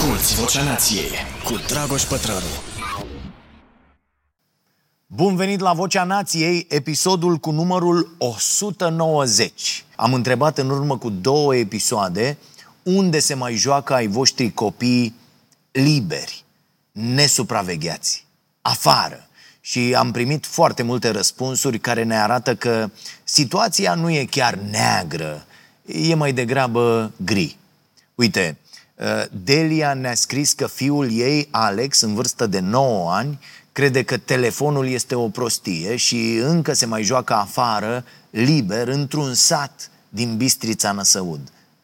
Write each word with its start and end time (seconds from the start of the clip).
Asculți 0.00 0.34
Vocea 0.34 0.62
Nației 0.62 1.10
cu 1.44 1.54
Dragoș 1.66 2.02
Pătrălu. 2.02 2.46
Bun 5.06 5.36
venit 5.36 5.60
la 5.60 5.72
Vocea 5.72 6.04
Nației, 6.04 6.66
episodul 6.68 7.36
cu 7.36 7.50
numărul 7.50 8.14
190. 8.18 9.84
Am 9.96 10.14
întrebat 10.14 10.58
în 10.58 10.70
urmă 10.70 10.98
cu 10.98 11.10
două 11.10 11.56
episoade 11.56 12.38
unde 12.82 13.18
se 13.18 13.34
mai 13.34 13.54
joacă 13.54 13.94
ai 13.94 14.06
voștri 14.06 14.52
copii 14.52 15.14
liberi, 15.70 16.44
nesupravegheați, 16.92 18.26
afară. 18.62 19.28
Și 19.60 19.94
am 19.98 20.10
primit 20.10 20.46
foarte 20.46 20.82
multe 20.82 21.10
răspunsuri 21.10 21.78
care 21.78 22.02
ne 22.02 22.20
arată 22.20 22.54
că 22.54 22.90
situația 23.24 23.94
nu 23.94 24.10
e 24.10 24.24
chiar 24.24 24.54
neagră, 24.54 25.44
e 25.86 26.14
mai 26.14 26.32
degrabă 26.32 27.12
gri. 27.16 27.56
Uite, 28.14 28.58
uh, 28.59 28.59
Delia 29.30 29.94
ne-a 29.94 30.14
scris 30.14 30.52
că 30.52 30.66
fiul 30.66 31.12
ei, 31.12 31.48
Alex, 31.50 32.00
în 32.00 32.14
vârstă 32.14 32.46
de 32.46 32.60
9 32.60 33.12
ani, 33.12 33.38
crede 33.72 34.02
că 34.02 34.16
telefonul 34.16 34.88
este 34.88 35.14
o 35.14 35.28
prostie 35.28 35.96
și 35.96 36.34
încă 36.34 36.72
se 36.72 36.86
mai 36.86 37.02
joacă 37.02 37.34
afară, 37.34 38.04
liber, 38.30 38.88
într-un 38.88 39.34
sat 39.34 39.90
din 40.08 40.36
Bistrița 40.36 40.92
Năsăud. 40.92 41.40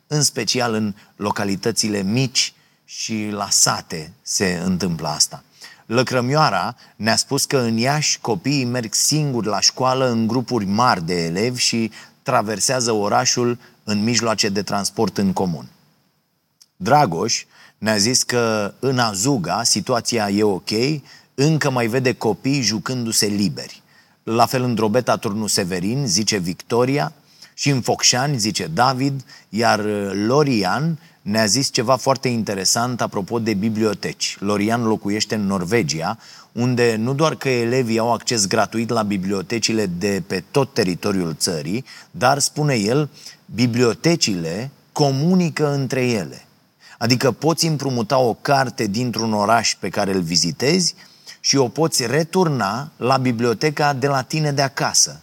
În 0.07 0.23
special 0.23 0.75
în 0.75 0.95
localitățile 1.17 2.03
mici 2.03 2.55
și 2.85 3.29
la 3.31 3.49
sate 3.51 4.13
se 4.23 4.61
întâmplă 4.65 5.09
asta. 5.09 5.43
Lăcrămioara 5.87 6.77
ne-a 6.97 7.17
spus 7.17 7.45
că 7.45 7.59
în 7.59 7.77
Iași 7.77 8.19
copiii 8.21 8.65
merg 8.65 8.95
singuri 8.95 9.47
la 9.47 9.61
școală 9.61 10.11
în 10.11 10.27
grupuri 10.27 10.65
mari 10.65 11.07
de 11.07 11.25
elevi 11.25 11.61
și 11.61 11.91
traversează 12.23 12.93
orașul 12.93 13.59
în 13.85 14.03
mijloace 14.03 14.49
de 14.49 14.63
transport 14.63 15.19
în 15.19 15.33
comun. 15.33 15.69
Dragoș 16.77 17.45
ne-a 17.79 17.97
zis 17.97 18.23
că 18.23 18.75
în 18.79 18.99
Azuga 18.99 19.63
situația 19.63 20.29
e 20.29 20.43
ok, 20.43 20.71
încă 21.35 21.71
mai 21.71 21.87
vede 21.87 22.13
copii 22.13 22.61
jucându-se 22.61 23.27
liberi. 23.27 23.83
La 24.23 24.47
fel 24.47 24.63
în 24.63 24.75
Drobeta 24.75 25.17
Turnu 25.17 25.47
Severin, 25.47 26.07
zice 26.07 26.37
Victoria, 26.37 27.13
și 27.55 27.71
în 27.71 27.81
Focșani, 27.81 28.39
zice 28.39 28.67
David, 28.75 29.25
iar 29.49 29.85
Lorian 30.13 30.99
ne-a 31.23 31.47
zis 31.47 31.71
ceva 31.71 31.97
foarte 31.97 32.29
interesant 32.29 33.01
apropo 33.01 33.39
de 33.39 33.55
biblioteci. 33.55 34.37
Lorian 34.41 34.85
locuiește 34.85 35.35
în 35.35 35.47
Norvegia, 35.47 36.19
unde 36.53 36.97
nu 36.97 37.15
doar 37.15 37.35
că 37.35 37.49
elevii 37.49 37.99
au 37.99 38.13
acces 38.13 38.47
gratuit 38.47 38.89
la 38.89 39.03
bibliotecile 39.03 39.87
de 39.87 40.23
pe 40.27 40.45
tot 40.51 40.73
teritoriul 40.73 41.35
țării, 41.39 41.85
dar, 42.11 42.39
spune 42.39 42.75
el, 42.75 43.09
bibliotecile 43.55 44.71
comunică 44.93 45.73
între 45.73 46.07
ele. 46.07 46.46
Adică 46.99 47.33
poți 47.33 47.67
împrumuta 47.67 48.19
o 48.19 48.35
carte 48.35 48.87
dintr-un 48.87 49.33
oraș 49.33 49.77
pe 49.81 49.89
care 49.89 50.13
îl 50.13 50.21
vizitezi 50.21 50.95
și 51.41 51.57
o 51.57 51.69
poți 51.69 52.07
returna 52.07 52.91
la 52.97 53.17
biblioteca 53.17 53.93
de 53.93 54.07
la 54.07 54.23
tine 54.23 54.53
de 54.53 54.63
acasă. 54.63 55.21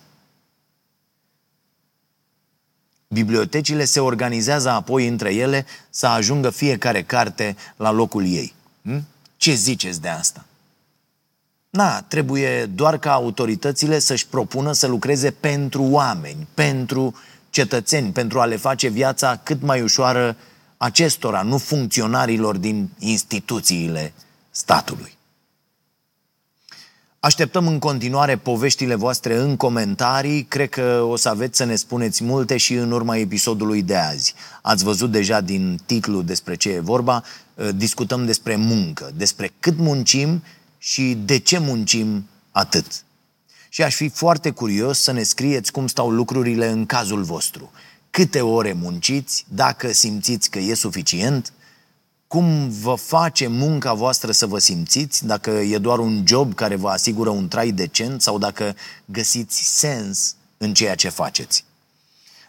Bibliotecile 3.07 3.85
se 3.85 3.99
organizează 3.99 4.69
apoi 4.69 5.07
între 5.07 5.33
ele 5.33 5.65
să 5.89 6.07
ajungă 6.07 6.49
fiecare 6.49 7.03
carte 7.03 7.55
la 7.75 7.91
locul 7.91 8.25
ei. 8.25 8.53
Hm? 8.81 9.05
Ce 9.37 9.53
ziceți 9.53 10.01
de 10.01 10.09
asta? 10.09 10.45
Na, 11.69 12.01
trebuie 12.01 12.65
doar 12.65 12.97
ca 12.97 13.11
autoritățile 13.11 13.99
să-și 13.99 14.27
propună 14.27 14.71
să 14.71 14.87
lucreze 14.87 15.31
pentru 15.31 15.83
oameni, 15.83 16.47
pentru 16.53 17.15
cetățeni, 17.49 18.11
pentru 18.11 18.39
a 18.39 18.45
le 18.45 18.55
face 18.55 18.87
viața 18.87 19.39
cât 19.43 19.61
mai 19.61 19.81
ușoară 19.81 20.35
acestora, 20.83 21.41
nu 21.41 21.57
funcționarilor 21.57 22.57
din 22.57 22.89
instituțiile 22.99 24.13
statului. 24.49 25.17
Așteptăm 27.19 27.67
în 27.67 27.79
continuare 27.79 28.37
poveștile 28.37 28.95
voastre 28.95 29.37
în 29.37 29.55
comentarii. 29.55 30.43
Cred 30.43 30.69
că 30.69 31.05
o 31.07 31.15
să 31.15 31.29
aveți 31.29 31.57
să 31.57 31.63
ne 31.63 31.75
spuneți 31.75 32.23
multe 32.23 32.57
și 32.57 32.73
în 32.73 32.91
urma 32.91 33.17
episodului 33.17 33.81
de 33.81 33.95
azi. 33.95 34.33
Ați 34.61 34.83
văzut 34.83 35.11
deja 35.11 35.41
din 35.41 35.79
titlu 35.85 36.21
despre 36.21 36.55
ce 36.55 36.69
e 36.69 36.79
vorba. 36.79 37.23
Uh, 37.53 37.69
discutăm 37.75 38.25
despre 38.25 38.55
muncă, 38.55 39.11
despre 39.15 39.51
cât 39.59 39.77
muncim 39.77 40.43
și 40.77 41.17
de 41.25 41.37
ce 41.37 41.57
muncim 41.57 42.27
atât. 42.51 43.03
Și 43.69 43.83
aș 43.83 43.95
fi 43.95 44.09
foarte 44.09 44.49
curios 44.49 44.99
să 44.99 45.11
ne 45.11 45.23
scrieți 45.23 45.71
cum 45.71 45.87
stau 45.87 46.09
lucrurile 46.09 46.69
în 46.69 46.85
cazul 46.85 47.23
vostru. 47.23 47.71
Câte 48.15 48.41
ore 48.41 48.73
munciți, 48.73 49.45
dacă 49.47 49.91
simțiți 49.91 50.49
că 50.49 50.59
e 50.59 50.73
suficient, 50.73 51.53
cum 52.27 52.69
vă 52.69 52.95
face 52.95 53.47
munca 53.47 53.93
voastră 53.93 54.31
să 54.31 54.45
vă 54.45 54.59
simțiți, 54.59 55.25
dacă 55.25 55.49
e 55.49 55.77
doar 55.77 55.99
un 55.99 56.23
job 56.27 56.53
care 56.53 56.75
vă 56.75 56.89
asigură 56.89 57.29
un 57.29 57.47
trai 57.47 57.71
decent 57.71 58.21
sau 58.21 58.37
dacă 58.37 58.75
găsiți 59.05 59.77
sens 59.79 60.35
în 60.57 60.73
ceea 60.73 60.95
ce 60.95 61.09
faceți. 61.09 61.65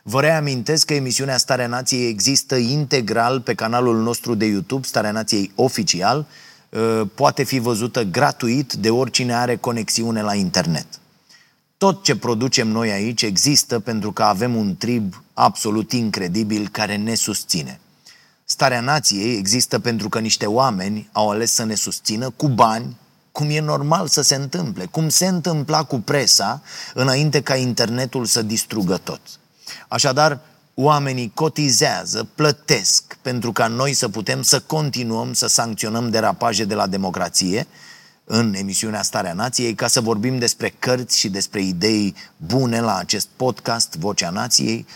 Vă 0.02 0.20
reamintesc 0.20 0.86
că 0.86 0.94
emisiunea 0.94 1.36
Starea 1.36 1.66
Nației 1.66 2.08
există 2.08 2.56
integral 2.56 3.40
pe 3.40 3.54
canalul 3.54 4.02
nostru 4.02 4.34
de 4.34 4.44
YouTube, 4.44 4.86
Starea 4.86 5.10
Nației 5.10 5.52
Oficial, 5.54 6.26
ă, 6.72 7.08
poate 7.14 7.42
fi 7.42 7.58
văzută 7.58 8.02
gratuit 8.02 8.72
de 8.72 8.90
oricine 8.90 9.34
are 9.34 9.56
conexiune 9.56 10.22
la 10.22 10.34
internet. 10.34 10.86
Tot 11.84 12.02
ce 12.02 12.16
producem 12.16 12.68
noi 12.68 12.90
aici 12.90 13.22
există 13.22 13.78
pentru 13.80 14.12
că 14.12 14.22
avem 14.22 14.56
un 14.56 14.76
trib 14.76 15.22
absolut 15.34 15.92
incredibil 15.92 16.68
care 16.68 16.96
ne 16.96 17.14
susține. 17.14 17.80
Starea 18.44 18.80
nației 18.80 19.36
există 19.36 19.78
pentru 19.78 20.08
că 20.08 20.18
niște 20.18 20.46
oameni 20.46 21.08
au 21.12 21.30
ales 21.30 21.52
să 21.52 21.64
ne 21.64 21.74
susțină 21.74 22.30
cu 22.30 22.48
bani, 22.48 22.96
cum 23.32 23.50
e 23.50 23.60
normal 23.60 24.06
să 24.06 24.22
se 24.22 24.34
întâmple, 24.34 24.84
cum 24.84 25.08
se 25.08 25.26
întâmpla 25.26 25.82
cu 25.82 26.00
presa 26.00 26.62
înainte 26.94 27.40
ca 27.40 27.56
internetul 27.56 28.24
să 28.24 28.42
distrugă 28.42 28.96
tot. 28.96 29.20
Așadar, 29.88 30.40
oamenii 30.74 31.32
cotizează, 31.34 32.28
plătesc 32.34 33.16
pentru 33.22 33.52
ca 33.52 33.66
noi 33.66 33.92
să 33.92 34.08
putem 34.08 34.42
să 34.42 34.60
continuăm 34.60 35.32
să 35.32 35.46
sancționăm 35.46 36.10
derapaje 36.10 36.64
de 36.64 36.74
la 36.74 36.86
democrație 36.86 37.66
în 38.24 38.54
emisiunea 38.54 39.02
Starea 39.02 39.32
Nației 39.32 39.74
ca 39.74 39.86
să 39.86 40.00
vorbim 40.00 40.38
despre 40.38 40.74
cărți 40.78 41.18
și 41.18 41.28
despre 41.28 41.62
idei 41.62 42.14
bune 42.36 42.80
la 42.80 42.96
acest 42.96 43.28
podcast 43.36 43.96
Vocea 43.96 44.30
Nației, 44.30 44.86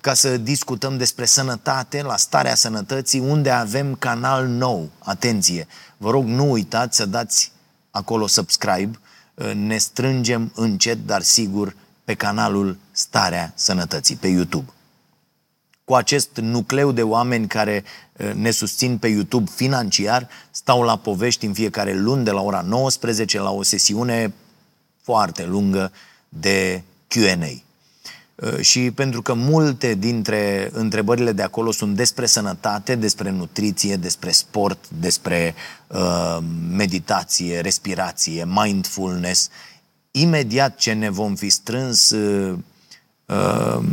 ca 0.00 0.14
să 0.14 0.36
discutăm 0.36 0.96
despre 0.96 1.24
sănătate, 1.24 2.02
la 2.02 2.16
starea 2.16 2.54
sănătății, 2.54 3.20
unde 3.20 3.50
avem 3.50 3.94
canal 3.94 4.46
nou. 4.46 4.90
Atenție! 4.98 5.66
Vă 5.96 6.10
rog, 6.10 6.24
nu 6.24 6.50
uitați 6.50 6.96
să 6.96 7.06
dați 7.06 7.52
acolo 7.90 8.26
subscribe. 8.26 8.98
Ne 9.54 9.76
strângem 9.76 10.52
încet, 10.54 11.06
dar 11.06 11.22
sigur, 11.22 11.76
pe 12.04 12.14
canalul 12.14 12.78
Starea 12.90 13.52
Sănătății, 13.54 14.16
pe 14.16 14.26
YouTube. 14.26 14.72
Cu 15.84 15.94
acest 15.94 16.30
nucleu 16.36 16.92
de 16.92 17.02
oameni 17.02 17.46
care 17.46 17.84
eh, 18.16 18.32
ne 18.32 18.50
susțin 18.50 18.98
pe 18.98 19.08
YouTube 19.08 19.50
financiar, 19.54 20.28
stau 20.50 20.82
la 20.82 20.96
povești 20.96 21.46
în 21.46 21.52
fiecare 21.52 21.94
luni 21.94 22.24
de 22.24 22.30
la 22.30 22.40
ora 22.40 22.60
19 22.60 23.38
la 23.38 23.50
o 23.50 23.62
sesiune 23.62 24.34
foarte 25.02 25.44
lungă 25.46 25.92
de 26.28 26.82
Q&A. 27.08 27.62
Uh, 28.34 28.58
și 28.60 28.90
pentru 28.90 29.22
că 29.22 29.34
multe 29.34 29.94
dintre 29.94 30.70
întrebările 30.72 31.32
de 31.32 31.42
acolo 31.42 31.70
sunt 31.70 31.96
despre 31.96 32.26
sănătate, 32.26 32.94
despre 32.94 33.30
nutriție, 33.30 33.96
despre 33.96 34.30
sport, 34.30 34.88
despre 34.88 35.54
uh, 35.86 36.38
meditație, 36.70 37.60
respirație, 37.60 38.44
mindfulness, 38.48 39.48
imediat 40.10 40.76
ce 40.76 40.92
ne 40.92 41.10
vom 41.10 41.34
fi 41.34 41.48
strâns 41.48 42.10
uh, 42.10 42.58
uh, 43.26 43.84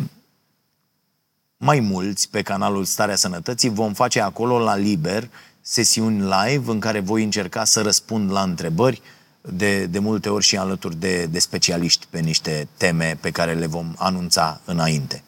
mai 1.61 1.79
mulți 1.79 2.29
pe 2.29 2.41
canalul 2.41 2.85
Starea 2.85 3.15
Sănătății, 3.15 3.69
vom 3.69 3.93
face 3.93 4.21
acolo 4.21 4.59
la 4.59 4.75
liber 4.75 5.29
sesiuni 5.61 6.19
live 6.19 6.71
în 6.71 6.79
care 6.79 6.99
voi 6.99 7.23
încerca 7.23 7.63
să 7.63 7.81
răspund 7.81 8.31
la 8.31 8.41
întrebări, 8.41 9.01
uh, 9.03 9.21
de, 9.41 9.85
de 9.85 9.99
multe 9.99 10.29
ori 10.29 10.45
și 10.45 10.57
alături 10.57 10.95
de, 10.95 11.25
de 11.25 11.39
specialiști 11.39 12.05
pe 12.09 12.19
niște 12.19 12.67
teme 12.77 13.17
pe 13.21 13.31
care 13.31 13.53
le 13.53 13.65
vom 13.65 13.93
anunța 13.97 14.61
înainte. 14.65 15.23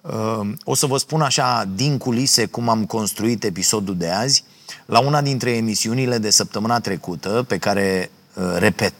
Uh, 0.00 0.50
o 0.64 0.74
să 0.74 0.86
vă 0.86 0.96
spun 0.96 1.20
așa 1.20 1.64
din 1.74 1.98
culise 1.98 2.46
cum 2.46 2.68
am 2.68 2.86
construit 2.86 3.44
episodul 3.44 3.96
de 3.96 4.08
azi. 4.08 4.44
La 4.86 4.98
una 4.98 5.22
dintre 5.22 5.50
emisiunile 5.50 6.18
de 6.18 6.30
săptămâna 6.30 6.80
trecută, 6.80 7.44
pe 7.48 7.58
care, 7.58 8.10
uh, 8.34 8.54
repet, 8.58 8.94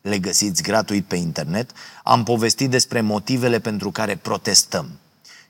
le 0.00 0.18
găsiți 0.18 0.62
gratuit 0.62 1.04
pe 1.04 1.16
internet, 1.16 1.70
am 2.04 2.22
povestit 2.22 2.70
despre 2.70 3.00
motivele 3.00 3.58
pentru 3.58 3.90
care 3.90 4.16
protestăm. 4.16 4.90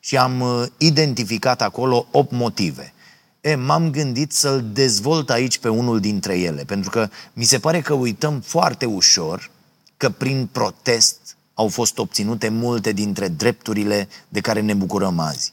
Și 0.04 0.16
am 0.16 0.40
uh, 0.40 0.66
identificat 0.76 1.62
acolo 1.62 2.06
8 2.10 2.32
motive– 2.32 2.92
E, 3.42 3.54
m-am 3.54 3.90
gândit 3.90 4.32
să-l 4.32 4.64
dezvolt 4.72 5.30
aici 5.30 5.58
pe 5.58 5.68
unul 5.68 6.00
dintre 6.00 6.38
ele, 6.38 6.64
pentru 6.64 6.90
că 6.90 7.08
mi 7.32 7.44
se 7.44 7.58
pare 7.58 7.80
că 7.80 7.92
uităm 7.92 8.40
foarte 8.40 8.84
ușor 8.84 9.50
că 9.96 10.10
prin 10.10 10.48
protest 10.52 11.36
au 11.54 11.68
fost 11.68 11.98
obținute 11.98 12.48
multe 12.48 12.92
dintre 12.92 13.28
drepturile 13.28 14.08
de 14.28 14.40
care 14.40 14.60
ne 14.60 14.74
bucurăm 14.74 15.18
azi. 15.18 15.52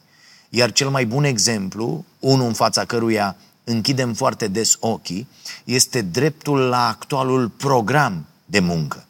Iar 0.49 0.71
cel 0.71 0.89
mai 0.89 1.05
bun 1.05 1.23
exemplu, 1.23 2.05
unul 2.19 2.47
în 2.47 2.53
fața 2.53 2.85
căruia 2.85 3.35
închidem 3.63 4.13
foarte 4.13 4.47
des 4.47 4.77
ochii 4.79 5.27
este 5.63 6.01
dreptul 6.01 6.59
la 6.59 6.87
actualul 6.87 7.49
program 7.49 8.25
de 8.45 8.59
muncă. 8.59 9.05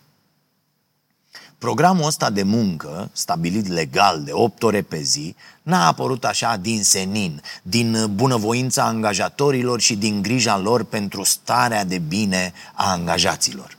Programul 1.59 2.05
ăsta 2.05 2.29
de 2.29 2.43
muncă, 2.43 3.09
stabilit 3.13 3.67
legal 3.67 4.23
de 4.23 4.31
8 4.33 4.63
ore 4.63 4.81
pe 4.81 5.01
zi, 5.01 5.35
n-a 5.61 5.87
apărut 5.87 6.25
așa 6.25 6.55
din 6.55 6.83
senin, 6.83 7.41
din 7.61 8.11
bunăvoința 8.15 8.83
angajatorilor 8.83 9.79
și 9.79 9.95
din 9.95 10.21
grija 10.21 10.57
lor 10.57 10.83
pentru 10.83 11.23
starea 11.23 11.83
de 11.83 11.97
bine 11.97 12.53
a 12.73 12.91
angajaților. 12.91 13.77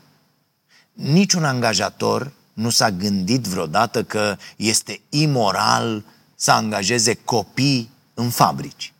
Niciun 0.93 1.44
angajator 1.44 2.32
nu 2.53 2.71
s-a 2.71 2.91
gândit 2.91 3.44
vreodată 3.44 4.03
că 4.03 4.37
este 4.56 5.00
imoral 5.09 6.05
să 6.35 6.50
angajeze 6.50 7.15
copii 7.15 7.91
în 8.15 8.31
fabrici. 8.31 8.93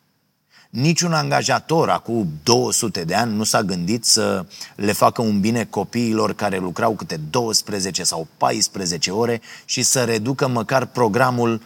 Niciun 0.71 1.13
angajator 1.13 1.89
acum 1.89 2.29
200 2.43 3.05
de 3.05 3.15
ani 3.15 3.35
nu 3.35 3.45
s-a 3.45 3.63
gândit 3.63 4.05
să 4.05 4.47
le 4.77 4.93
facă 4.93 5.23
un 5.23 5.41
bine 5.41 5.65
copiilor 5.65 6.33
care 6.33 6.59
lucrau 6.59 6.95
câte 6.95 7.17
12 7.31 8.03
sau 8.03 8.27
14 8.37 9.11
ore 9.11 9.41
și 9.65 9.83
să 9.83 10.05
reducă 10.05 10.49
măcar 10.49 10.87
programul 10.87 11.63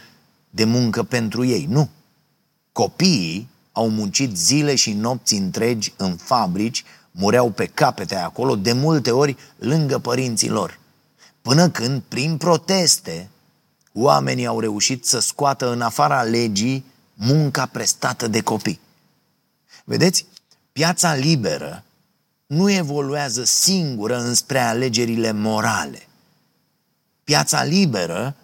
de 0.50 0.64
muncă 0.64 1.02
pentru 1.02 1.44
ei. 1.44 1.66
Nu. 1.70 1.88
Copiii 2.72 3.48
au 3.72 3.88
muncit 3.88 4.36
zile 4.36 4.74
și 4.74 4.92
nopți 4.92 5.34
întregi 5.34 5.92
în 5.96 6.16
fabrici, 6.16 6.84
mureau 7.10 7.50
pe 7.50 7.66
capete 7.66 8.16
acolo, 8.16 8.56
de 8.56 8.72
multe 8.72 9.10
ori 9.10 9.36
lângă 9.56 9.98
părinții 9.98 10.48
lor. 10.48 10.78
Până 11.42 11.68
când, 11.68 12.02
prin 12.08 12.36
proteste, 12.36 13.28
oamenii 13.92 14.46
au 14.46 14.60
reușit 14.60 15.06
să 15.06 15.18
scoată 15.18 15.72
în 15.72 15.80
afara 15.80 16.22
legii 16.22 16.84
munca 17.14 17.66
prestată 17.66 18.28
de 18.28 18.40
copii. 18.40 18.82
Vedeți, 19.84 20.26
piața 20.72 21.14
liberă 21.14 21.84
nu 22.46 22.70
evoluează 22.70 23.44
singură 23.44 24.18
înspre 24.18 24.58
alegerile 24.58 25.32
morale. 25.32 26.08
Piața 27.24 27.64
liberă 27.64 28.36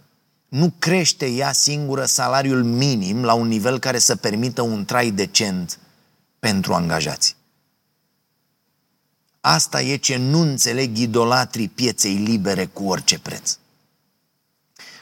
nu 0.49 0.73
crește 0.79 1.27
ea 1.27 1.53
singură 1.53 2.05
salariul 2.05 2.65
minim 2.65 3.25
la 3.25 3.33
un 3.33 3.49
nivel 3.49 3.79
care 3.79 3.99
să 3.99 4.17
permită 4.17 4.63
un 4.63 4.85
trai 4.85 5.11
decent 5.11 5.79
pentru 6.39 6.75
angajați. 6.75 7.37
Asta 9.41 9.83
e 9.83 9.97
ce 9.97 10.17
nu 10.17 10.41
înțeleg 10.41 10.97
idolatrii 10.97 11.69
pieței 11.69 12.15
libere 12.15 12.67
cu 12.67 12.85
orice 12.85 13.19
preț. 13.19 13.57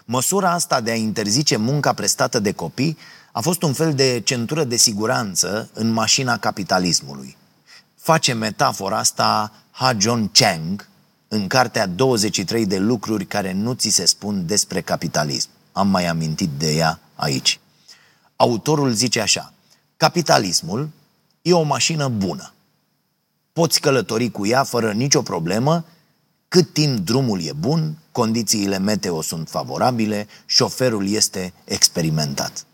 Măsura 0.04 0.50
asta 0.50 0.80
de 0.80 0.90
a 0.90 0.94
interzice 0.94 1.56
munca 1.56 1.92
prestată 1.92 2.38
de 2.38 2.52
copii 2.52 2.98
a 3.38 3.40
fost 3.40 3.62
un 3.62 3.72
fel 3.72 3.94
de 3.94 4.20
centură 4.24 4.64
de 4.64 4.76
siguranță 4.76 5.70
în 5.72 5.90
mașina 5.90 6.38
capitalismului. 6.38 7.36
Face 7.94 8.32
metafora 8.32 8.98
asta 8.98 9.52
Ha 9.70 9.96
John 9.98 10.30
Chang 10.32 10.88
în 11.28 11.46
cartea 11.46 11.86
23 11.86 12.66
de 12.66 12.78
lucruri 12.78 13.26
care 13.26 13.52
nu 13.52 13.72
ți 13.72 13.88
se 13.88 14.06
spun 14.06 14.46
despre 14.46 14.80
capitalism. 14.80 15.48
Am 15.72 15.88
mai 15.88 16.06
amintit 16.06 16.48
de 16.58 16.74
ea 16.74 17.00
aici. 17.14 17.60
Autorul 18.36 18.92
zice 18.92 19.20
așa, 19.20 19.52
capitalismul 19.96 20.88
e 21.42 21.52
o 21.52 21.62
mașină 21.62 22.08
bună. 22.08 22.52
Poți 23.52 23.80
călători 23.80 24.30
cu 24.30 24.46
ea 24.46 24.62
fără 24.64 24.92
nicio 24.92 25.22
problemă, 25.22 25.84
cât 26.48 26.72
timp 26.72 26.98
drumul 26.98 27.42
e 27.42 27.52
bun, 27.52 27.98
condițiile 28.12 28.78
meteo 28.78 29.22
sunt 29.22 29.48
favorabile, 29.48 30.26
șoferul 30.46 31.08
este 31.08 31.52
experimentat. 31.64 32.66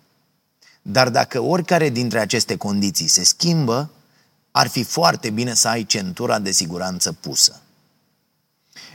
Dar 0.87 1.09
dacă 1.09 1.41
oricare 1.41 1.89
dintre 1.89 2.19
aceste 2.19 2.57
condiții 2.57 3.07
se 3.07 3.25
schimbă, 3.25 3.91
ar 4.51 4.67
fi 4.67 4.83
foarte 4.83 5.31
bine 5.31 5.55
să 5.55 5.69
ai 5.69 5.85
centura 5.85 6.39
de 6.39 6.51
siguranță 6.51 7.13
pusă. 7.13 7.61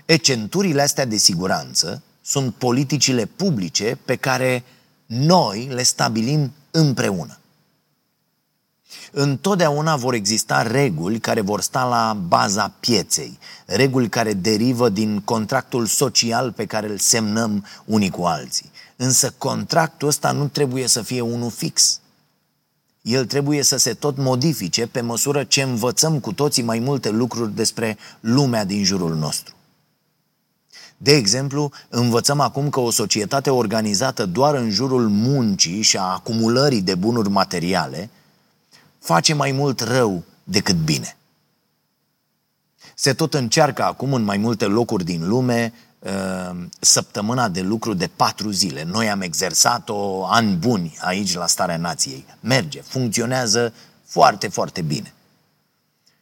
E, 0.06 0.16
centurile 0.16 0.82
astea 0.82 1.06
de 1.06 1.18
siguranță 1.18 2.02
sunt 2.22 2.54
politicile 2.54 3.26
publice 3.26 3.98
pe 4.06 4.16
care 4.16 4.64
noi 5.06 5.68
le 5.68 5.84
stabilim 5.84 6.54
împreună. 6.72 7.40
Întotdeauna 9.12 9.96
vor 9.96 10.14
exista 10.14 10.62
reguli 10.62 11.20
care 11.20 11.42
vor 11.42 11.62
sta 11.62 11.84
la 11.84 12.14
baza 12.14 12.74
pieței, 12.80 13.40
reguli 13.66 14.10
care 14.10 14.34
derivă 14.34 14.90
din 14.90 15.22
contractul 15.22 15.86
social 15.86 16.52
pe 16.52 16.66
care 16.66 16.88
îl 16.88 16.98
semnăm 16.98 17.66
unii 17.86 18.10
cu 18.10 18.24
alții. 18.24 18.72
Însă 19.02 19.34
contractul 19.38 20.08
ăsta 20.08 20.32
nu 20.32 20.48
trebuie 20.48 20.88
să 20.88 21.02
fie 21.02 21.22
unul 21.22 21.50
fix. 21.50 22.00
El 23.02 23.26
trebuie 23.26 23.64
să 23.64 23.78
se 23.78 23.94
tot 23.94 24.18
modifice 24.18 24.88
pe 24.88 25.02
măsură 25.02 25.44
ce 25.44 25.62
învățăm 25.62 26.20
cu 26.20 26.34
toții 26.34 26.64
mai 26.64 26.80
multe 26.80 27.10
lucruri 27.10 27.56
despre 27.56 27.98
lumea 28.20 28.66
din 28.66 28.84
jurul 28.84 29.16
nostru. 29.16 29.56
De 30.98 31.12
exemplu, 31.12 31.72
învățăm 31.90 32.40
acum 32.40 32.70
că 32.70 32.80
o 32.80 32.92
societate 32.92 33.50
organizată 33.50 34.26
doar 34.26 34.56
în 34.56 34.70
jurul 34.70 35.10
muncii 35.10 35.82
și 35.82 35.98
a 35.98 36.02
acumulării 36.02 36.82
de 36.82 36.96
bunuri 36.96 37.30
materiale 37.30 38.10
face 39.00 39.34
mai 39.34 39.52
mult 39.52 39.80
rău 39.80 40.24
decât 40.44 40.76
bine. 40.76 41.18
Se 42.96 43.14
tot 43.14 43.34
încearcă 43.34 43.84
acum 43.84 44.14
în 44.14 44.24
mai 44.24 44.38
multe 44.38 44.66
locuri 44.66 45.04
din 45.04 45.28
lume 45.28 45.74
uh, 45.74 45.89
săptămâna 46.80 47.50
de 47.50 47.62
lucru 47.62 47.94
de 47.94 48.10
patru 48.16 48.52
zile. 48.52 48.84
Noi 48.84 49.10
am 49.10 49.22
exersat-o 49.22 50.26
ani 50.26 50.56
buni 50.56 50.98
aici 51.02 51.34
la 51.34 51.48
Starea 51.48 51.78
Nației. 51.78 52.26
Merge, 52.40 52.82
funcționează 52.82 53.74
foarte, 54.06 54.48
foarte 54.48 54.82
bine. 54.82 55.14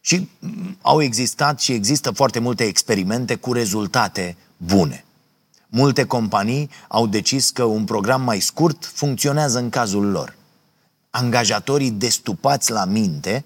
Și 0.02 0.30
mm, 0.40 0.78
au 0.82 1.02
existat 1.02 1.60
și 1.60 1.72
există 1.72 2.12
foarte 2.12 2.40
multe 2.40 2.64
experimente 2.64 3.36
cu 3.36 3.54
rezultate 3.54 4.38
bune. 4.58 5.06
Multe 5.68 6.06
companii 6.06 6.70
au 6.88 7.08
decis 7.08 7.50
că 7.50 7.64
un 7.64 7.84
program 7.84 8.22
mai 8.22 8.40
scurt 8.40 8.86
funcționează 8.86 9.60
în 9.60 9.70
cazul 9.70 10.06
lor. 10.06 10.36
Angajatorii 11.10 11.92
destupați 11.92 12.72
la 12.72 12.86
minte 12.86 13.46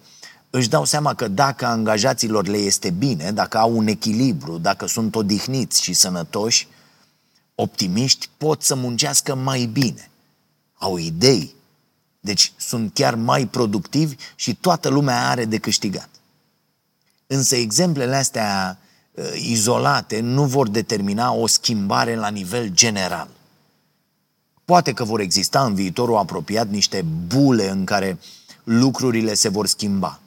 își 0.52 0.70
dau 0.70 0.86
seama 0.86 1.14
că 1.14 1.28
dacă 1.28 1.66
angajaților 1.66 2.48
le 2.48 2.58
este 2.58 2.90
bine, 2.90 3.32
dacă 3.32 3.58
au 3.58 3.78
un 3.78 3.88
echilibru, 3.88 4.58
dacă 4.58 4.86
sunt 4.86 5.16
odihniți 5.16 5.84
și 5.84 5.94
sănătoși, 5.94 6.68
optimiști 7.56 8.30
pot 8.38 8.64
să 8.64 8.76
muncească 8.76 9.36
mai 9.36 9.66
bine. 9.66 10.10
Au 10.74 10.98
idei. 10.98 11.54
Deci 12.20 12.54
sunt 12.58 12.94
chiar 12.94 13.16
mai 13.16 13.46
productivi 13.46 14.16
și 14.36 14.56
toată 14.56 14.90
lumea 14.90 15.30
are 15.30 15.46
de 15.46 15.58
câștigat. 15.58 16.10
Însă 17.28 17.56
exemplele 17.56 18.16
astea 18.16 18.78
Uh, 19.12 19.24
izolate 19.36 20.20
nu 20.20 20.46
vor 20.46 20.70
determina 20.70 21.34
o 21.34 21.48
schimbare 21.48 22.16
la 22.16 22.30
nivel 22.30 22.68
general. 22.68 23.28
Poate 24.66 24.94
că 24.94 25.04
vor 25.04 25.20
exista 25.20 25.64
în 25.66 25.76
viitorul 25.76 26.18
apropiat 26.18 26.70
niște 26.70 27.06
bule 27.28 27.70
în 27.70 27.86
care 27.86 28.20
lucrurile 28.64 29.34
se 29.34 29.50
vor 29.50 29.68
schimba. 29.68 30.20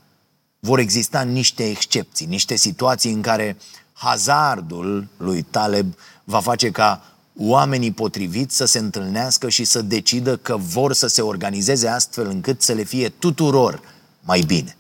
Vor 0.64 0.78
exista 0.78 1.23
niște 1.23 1.68
excepții, 1.68 2.26
niște 2.26 2.56
situații 2.56 3.12
în 3.12 3.23
care 3.23 3.56
hazardul 3.92 5.09
lui 5.16 5.42
Taleb 5.42 5.94
va 6.25 6.40
face 6.40 6.71
ca 6.71 7.14
oamenii 7.38 7.92
potriviți 7.92 8.56
să 8.56 8.64
se 8.64 8.78
întâlnească 8.78 9.49
și 9.49 9.64
să 9.64 9.83
decidă 9.83 10.37
că 10.37 10.56
vor 10.56 10.92
să 10.92 11.06
se 11.06 11.23
organizeze 11.23 11.88
astfel 11.88 12.26
încât 12.26 12.62
să 12.62 12.73
le 12.73 12.83
fie 12.83 13.09
tuturor 13.09 13.80
mai 14.21 14.40
bine. 14.40 14.76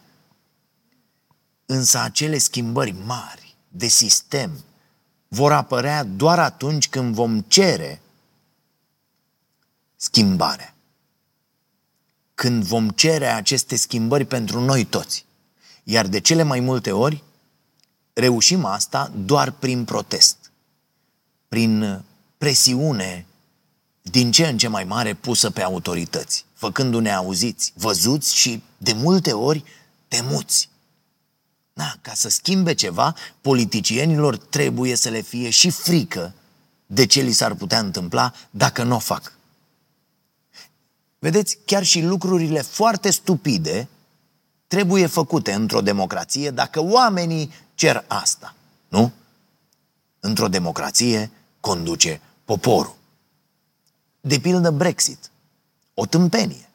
Însă 1.66 1.98
acele 1.98 2.38
schimbări 2.38 2.94
mari 3.06 3.56
de 3.68 3.86
sistem 3.86 4.50
vor 5.28 5.52
apărea 5.52 6.04
doar 6.04 6.38
atunci 6.38 6.88
când 6.88 7.14
vom 7.14 7.40
cere 7.40 8.00
schimbarea. 9.96 10.74
Când 12.34 12.62
vom 12.62 12.88
cere 12.88 13.26
aceste 13.26 13.76
schimbări 13.76 14.24
pentru 14.24 14.60
noi 14.60 14.84
toți. 14.84 15.24
Iar 15.84 16.06
de 16.06 16.20
cele 16.20 16.42
mai 16.42 16.60
multe 16.60 16.92
ori 16.92 17.22
reușim 18.12 18.64
asta 18.64 19.12
doar 19.16 19.50
prin 19.50 19.84
protest, 19.84 20.36
prin 21.48 22.02
presiune 22.38 23.26
din 24.02 24.32
ce 24.32 24.46
în 24.46 24.58
ce 24.58 24.68
mai 24.68 24.84
mare 24.84 25.14
pusă 25.14 25.50
pe 25.50 25.62
autorități, 25.62 26.44
făcându-ne 26.54 27.12
auziți, 27.12 27.72
văzuți 27.76 28.36
și 28.36 28.62
de 28.78 28.92
multe 28.92 29.32
ori 29.32 29.64
temuți. 30.08 30.68
Da, 31.72 31.94
ca 32.00 32.12
să 32.14 32.28
schimbe 32.28 32.74
ceva, 32.74 33.14
politicienilor 33.40 34.36
trebuie 34.36 34.94
să 34.94 35.08
le 35.08 35.20
fie 35.20 35.50
și 35.50 35.70
frică 35.70 36.34
de 36.86 37.06
ce 37.06 37.20
li 37.20 37.32
s-ar 37.32 37.54
putea 37.54 37.78
întâmpla 37.78 38.32
dacă 38.50 38.82
nu 38.82 38.94
o 38.94 38.98
fac. 38.98 39.32
Vedeți, 41.18 41.58
chiar 41.64 41.84
și 41.84 42.00
lucrurile 42.02 42.60
foarte 42.60 43.10
stupide 43.10 43.88
trebuie 44.74 45.06
făcute 45.06 45.52
într-o 45.52 45.80
democrație 45.80 46.50
dacă 46.50 46.82
oamenii 46.82 47.52
cer 47.74 48.04
asta, 48.06 48.54
nu? 48.88 49.12
Într-o 50.20 50.48
democrație 50.48 51.30
conduce 51.60 52.20
poporul. 52.44 52.94
De 54.20 54.38
pildă 54.38 54.70
Brexit, 54.70 55.30
o 55.94 56.06
tâmpenie. 56.06 56.68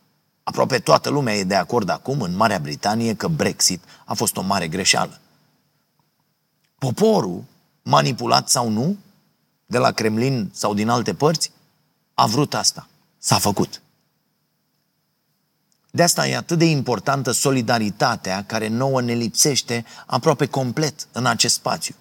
Aproape 0.43 0.79
toată 0.79 1.09
lumea 1.09 1.35
e 1.35 1.43
de 1.43 1.55
acord 1.55 1.89
acum 1.89 2.21
în 2.21 2.35
Marea 2.35 2.59
Britanie 2.59 3.13
că 3.13 3.27
Brexit 3.27 3.83
a 4.05 4.13
fost 4.13 4.37
o 4.37 4.41
mare 4.41 4.67
greșeală. 4.67 5.19
Poporul, 6.77 7.43
manipulat 7.83 8.49
sau 8.49 8.69
nu, 8.69 8.97
de 9.65 9.77
la 9.77 9.91
Kremlin 9.91 10.49
sau 10.53 10.73
din 10.73 10.89
alte 10.89 11.13
părți, 11.13 11.51
a 12.13 12.25
vrut 12.25 12.53
asta. 12.53 12.87
S-a 13.17 13.37
făcut. 13.37 13.81
De 15.91 16.03
asta 16.03 16.27
e 16.27 16.35
atât 16.35 16.57
de 16.57 16.65
importantă 16.65 17.31
solidaritatea 17.31 18.43
care 18.43 18.67
nouă 18.67 19.01
ne 19.01 19.13
lipsește 19.13 19.85
aproape 20.05 20.45
complet 20.45 21.07
în 21.11 21.25
acest 21.25 21.53
spațiu. 21.53 21.95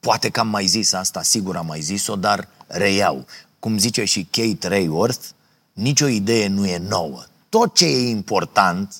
Poate 0.00 0.30
că 0.30 0.40
am 0.40 0.48
mai 0.48 0.66
zis 0.66 0.92
asta, 0.92 1.22
sigur 1.22 1.56
am 1.56 1.66
mai 1.66 1.80
zis-o, 1.80 2.16
dar 2.16 2.48
reiau. 2.66 3.26
Cum 3.58 3.78
zice 3.78 4.04
și 4.04 4.28
Kate 4.30 4.68
Rayworth, 4.68 5.24
nicio 5.72 6.06
idee 6.06 6.46
nu 6.46 6.66
e 6.66 6.78
nouă. 6.78 7.22
Tot 7.48 7.74
ce 7.74 7.86
e 7.86 8.08
important 8.08 8.94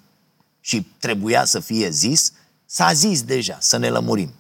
și 0.61 0.87
trebuia 0.99 1.45
să 1.45 1.61
fie 1.61 1.91
zis, 1.91 2.33
s-a 2.67 2.93
zis 2.93 3.23
deja, 3.23 3.57
să 3.61 3.77
ne 3.77 3.89
lămurim. 3.89 4.33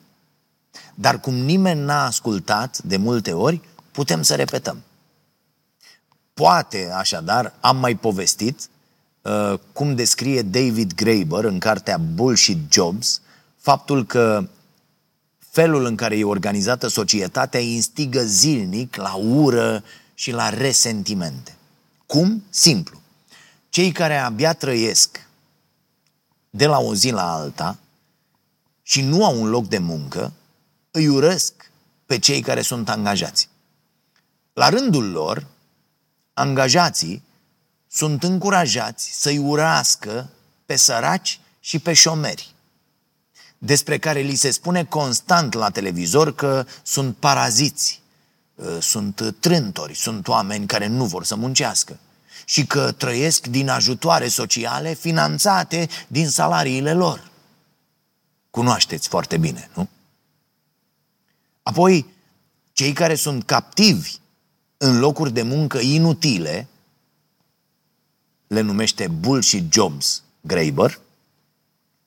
Dar 0.94 1.20
cum 1.20 1.34
nimeni 1.34 1.80
n-a 1.80 2.04
ascultat 2.04 2.78
de 2.78 2.96
multe 2.96 3.32
ori, 3.32 3.60
putem 3.92 4.22
să 4.22 4.34
repetăm. 4.34 4.82
Poate, 6.34 6.90
așadar, 6.94 7.54
am 7.60 7.76
mai 7.76 7.96
povestit 7.96 8.68
uh, 9.22 9.54
cum 9.72 9.94
descrie 9.94 10.42
David 10.42 10.94
Graeber 10.94 11.44
în 11.44 11.58
cartea 11.58 11.98
Bullshit 11.98 12.72
Jobs 12.72 13.20
faptul 13.56 14.04
că 14.06 14.48
felul 15.38 15.84
în 15.84 15.96
care 15.96 16.18
e 16.18 16.24
organizată 16.24 16.86
societatea 16.86 17.60
instigă 17.60 18.22
zilnic 18.24 18.96
la 18.96 19.14
ură 19.14 19.84
și 20.14 20.30
la 20.30 20.48
resentimente. 20.48 21.56
Cum? 22.06 22.44
Simplu. 22.50 23.00
Cei 23.68 23.92
care 23.92 24.16
abia 24.16 24.52
trăiesc 24.52 25.26
de 26.50 26.66
la 26.66 26.78
o 26.78 26.94
zi 26.94 27.10
la 27.10 27.32
alta 27.32 27.78
și 28.82 29.02
nu 29.02 29.24
au 29.24 29.40
un 29.40 29.48
loc 29.48 29.68
de 29.68 29.78
muncă, 29.78 30.32
îi 30.90 31.08
urăsc 31.08 31.52
pe 32.06 32.18
cei 32.18 32.40
care 32.40 32.62
sunt 32.62 32.88
angajați. 32.88 33.48
La 34.52 34.68
rândul 34.68 35.10
lor, 35.10 35.46
angajații 36.34 37.22
sunt 37.88 38.22
încurajați 38.22 39.10
să-i 39.20 39.38
urască 39.38 40.30
pe 40.66 40.76
săraci 40.76 41.40
și 41.60 41.78
pe 41.78 41.92
șomeri, 41.92 42.54
despre 43.58 43.98
care 43.98 44.20
li 44.20 44.34
se 44.34 44.50
spune 44.50 44.84
constant 44.84 45.52
la 45.52 45.70
televizor 45.70 46.34
că 46.34 46.66
sunt 46.82 47.16
paraziți, 47.16 48.02
ă, 48.58 48.80
sunt 48.80 49.34
trântori, 49.40 49.94
sunt 49.94 50.28
oameni 50.28 50.66
care 50.66 50.86
nu 50.86 51.04
vor 51.04 51.24
să 51.24 51.36
muncească 51.36 51.98
și 52.44 52.66
că 52.66 52.92
trăiesc 52.92 53.46
din 53.46 53.68
ajutoare 53.68 54.28
sociale 54.28 54.94
finanțate 54.94 55.88
din 56.06 56.28
salariile 56.28 56.92
lor. 56.92 57.30
Cunoașteți 58.50 59.08
foarte 59.08 59.36
bine, 59.36 59.70
nu? 59.74 59.88
Apoi, 61.62 62.06
cei 62.72 62.92
care 62.92 63.14
sunt 63.14 63.44
captivi 63.44 64.20
în 64.82 64.98
locuri 64.98 65.32
de 65.32 65.42
muncă 65.42 65.78
inutile, 65.78 66.68
le 68.46 68.60
numește 68.60 69.08
bullshit 69.08 69.72
jobs 69.72 70.22
Graeber, 70.40 71.00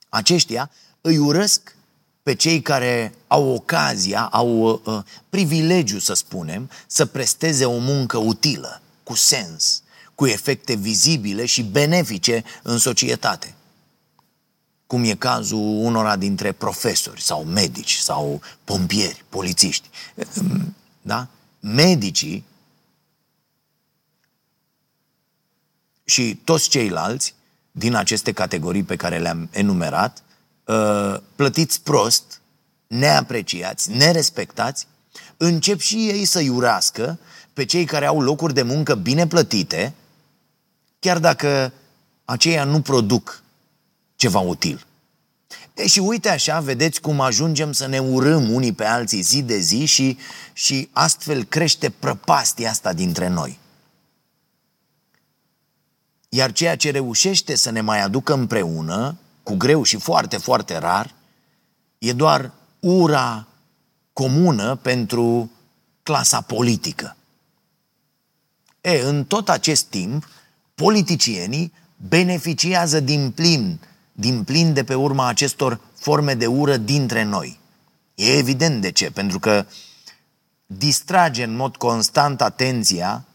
aceștia 0.09 0.71
îi 1.01 1.17
urăsc 1.17 1.75
pe 2.23 2.33
cei 2.33 2.61
care 2.61 3.13
au 3.27 3.47
ocazia, 3.47 4.25
au 4.25 4.61
uh, 4.61 4.79
uh, 4.83 5.03
privilegiu, 5.29 5.99
să 5.99 6.13
spunem, 6.13 6.69
să 6.87 7.05
presteze 7.05 7.65
o 7.65 7.77
muncă 7.77 8.17
utilă, 8.17 8.81
cu 9.03 9.13
sens, 9.13 9.81
cu 10.15 10.25
efecte 10.25 10.73
vizibile 10.73 11.45
și 11.45 11.63
benefice 11.63 12.43
în 12.63 12.77
societate. 12.77 13.55
Cum 14.87 15.03
e 15.03 15.15
cazul 15.15 15.85
unora 15.85 16.15
dintre 16.15 16.51
profesori 16.51 17.21
sau 17.21 17.43
medici 17.43 17.95
sau 17.95 18.41
pompieri, 18.63 19.25
polițiști. 19.29 19.89
Da? 21.01 21.27
Medicii 21.59 22.45
și 26.05 26.39
toți 26.43 26.69
ceilalți 26.69 27.35
din 27.71 27.95
aceste 27.95 28.31
categorii 28.31 28.83
pe 28.83 28.95
care 28.95 29.19
le-am 29.19 29.49
enumerat, 29.51 30.23
uh, 30.65 31.15
plătiți 31.35 31.81
prost, 31.81 32.41
neapreciați, 32.87 33.91
nerespectați, 33.91 34.87
încep 35.37 35.79
și 35.79 35.95
ei 35.95 36.25
să 36.25 36.39
iurască 36.39 37.19
pe 37.53 37.65
cei 37.65 37.85
care 37.85 38.05
au 38.05 38.21
locuri 38.21 38.53
de 38.53 38.61
muncă 38.61 38.95
bine 38.95 39.27
plătite, 39.27 39.93
chiar 40.99 41.19
dacă 41.19 41.71
aceia 42.25 42.63
nu 42.63 42.81
produc 42.81 43.43
ceva 44.15 44.39
util. 44.39 44.85
E, 45.73 45.87
și 45.87 45.99
uite 45.99 46.29
așa, 46.29 46.59
vedeți 46.59 47.01
cum 47.01 47.19
ajungem 47.19 47.71
să 47.71 47.87
ne 47.87 47.99
urâm 47.99 48.53
unii 48.53 48.73
pe 48.73 48.85
alții 48.85 49.21
zi 49.21 49.41
de 49.41 49.59
zi 49.59 49.85
și, 49.85 50.17
și 50.53 50.89
astfel 50.91 51.43
crește 51.43 51.89
prăpastia 51.89 52.69
asta 52.69 52.93
dintre 52.93 53.27
noi. 53.27 53.59
Iar 56.35 56.51
ceea 56.51 56.75
ce 56.75 56.91
reușește 56.91 57.55
să 57.55 57.69
ne 57.69 57.81
mai 57.81 58.01
aducă 58.01 58.33
împreună, 58.33 59.17
cu 59.43 59.55
greu 59.55 59.83
și 59.83 59.97
foarte, 59.97 60.37
foarte 60.37 60.77
rar, 60.77 61.13
e 61.97 62.13
doar 62.13 62.51
ura 62.79 63.47
comună 64.13 64.75
pentru 64.75 65.51
clasa 66.03 66.41
politică. 66.41 67.15
E, 68.81 69.01
în 69.01 69.25
tot 69.25 69.49
acest 69.49 69.85
timp, 69.85 70.27
politicienii 70.73 71.73
beneficiază 72.07 72.99
din 72.99 73.31
plin, 73.31 73.79
din 74.11 74.43
plin 74.43 74.73
de 74.73 74.83
pe 74.83 74.95
urma 74.95 75.27
acestor 75.27 75.79
forme 75.93 76.33
de 76.33 76.47
ură 76.47 76.77
dintre 76.77 77.23
noi. 77.23 77.59
E 78.15 78.37
evident 78.37 78.81
de 78.81 78.91
ce, 78.91 79.11
pentru 79.11 79.39
că 79.39 79.65
distrage 80.65 81.43
în 81.43 81.55
mod 81.55 81.75
constant 81.75 82.41
atenția 82.41 83.25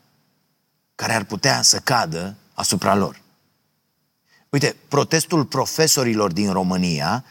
care 0.94 1.12
ar 1.12 1.24
putea 1.24 1.62
să 1.62 1.78
cadă 1.78 2.34
asupra 2.60 2.94
lor. 2.94 3.20
Uite, 4.48 4.76
protestul 4.88 5.44
profesorilor 5.44 6.32
din 6.32 6.52
România 6.52 7.24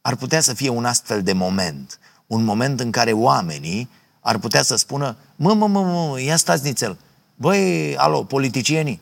ar 0.00 0.16
putea 0.16 0.40
să 0.40 0.54
fie 0.54 0.68
un 0.68 0.84
astfel 0.84 1.22
de 1.22 1.32
moment. 1.32 1.98
Un 2.26 2.44
moment 2.44 2.80
în 2.80 2.90
care 2.90 3.12
oamenii 3.12 3.88
ar 4.20 4.38
putea 4.38 4.62
să 4.62 4.76
spună 4.76 5.16
mă, 5.36 5.54
mă, 5.54 5.66
mă, 5.66 5.82
mă, 5.82 6.20
ia 6.20 6.36
stați 6.36 6.64
nițel, 6.64 6.98
băi, 7.34 7.96
alo, 7.96 8.24
politicienii, 8.24 9.00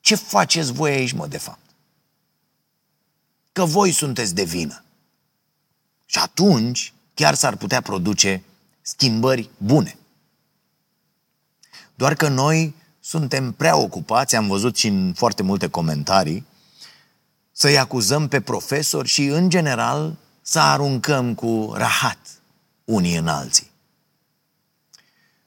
ce 0.00 0.14
faceți 0.14 0.72
voi 0.72 0.90
aici, 0.90 1.12
mă, 1.12 1.26
de 1.26 1.38
fapt? 1.38 1.60
Că 3.52 3.64
voi 3.64 3.92
sunteți 3.92 4.34
de 4.34 4.44
vină. 4.44 4.84
Și 6.06 6.18
atunci 6.18 6.92
chiar 7.14 7.34
s-ar 7.34 7.56
putea 7.56 7.80
produce 7.80 8.42
schimbări 8.80 9.50
bune. 9.56 9.96
Doar 11.94 12.14
că 12.14 12.28
noi 12.28 12.74
suntem 13.12 13.52
prea 13.52 13.76
ocupați, 13.76 14.36
am 14.36 14.46
văzut 14.46 14.76
și 14.76 14.86
în 14.86 15.12
foarte 15.16 15.42
multe 15.42 15.68
comentarii, 15.68 16.46
să-i 17.52 17.78
acuzăm 17.78 18.28
pe 18.28 18.40
profesori 18.40 19.08
și, 19.08 19.24
în 19.24 19.48
general, 19.48 20.16
să 20.42 20.58
aruncăm 20.58 21.34
cu 21.34 21.72
rahat 21.74 22.18
unii 22.84 23.16
în 23.16 23.28
alții. 23.28 23.70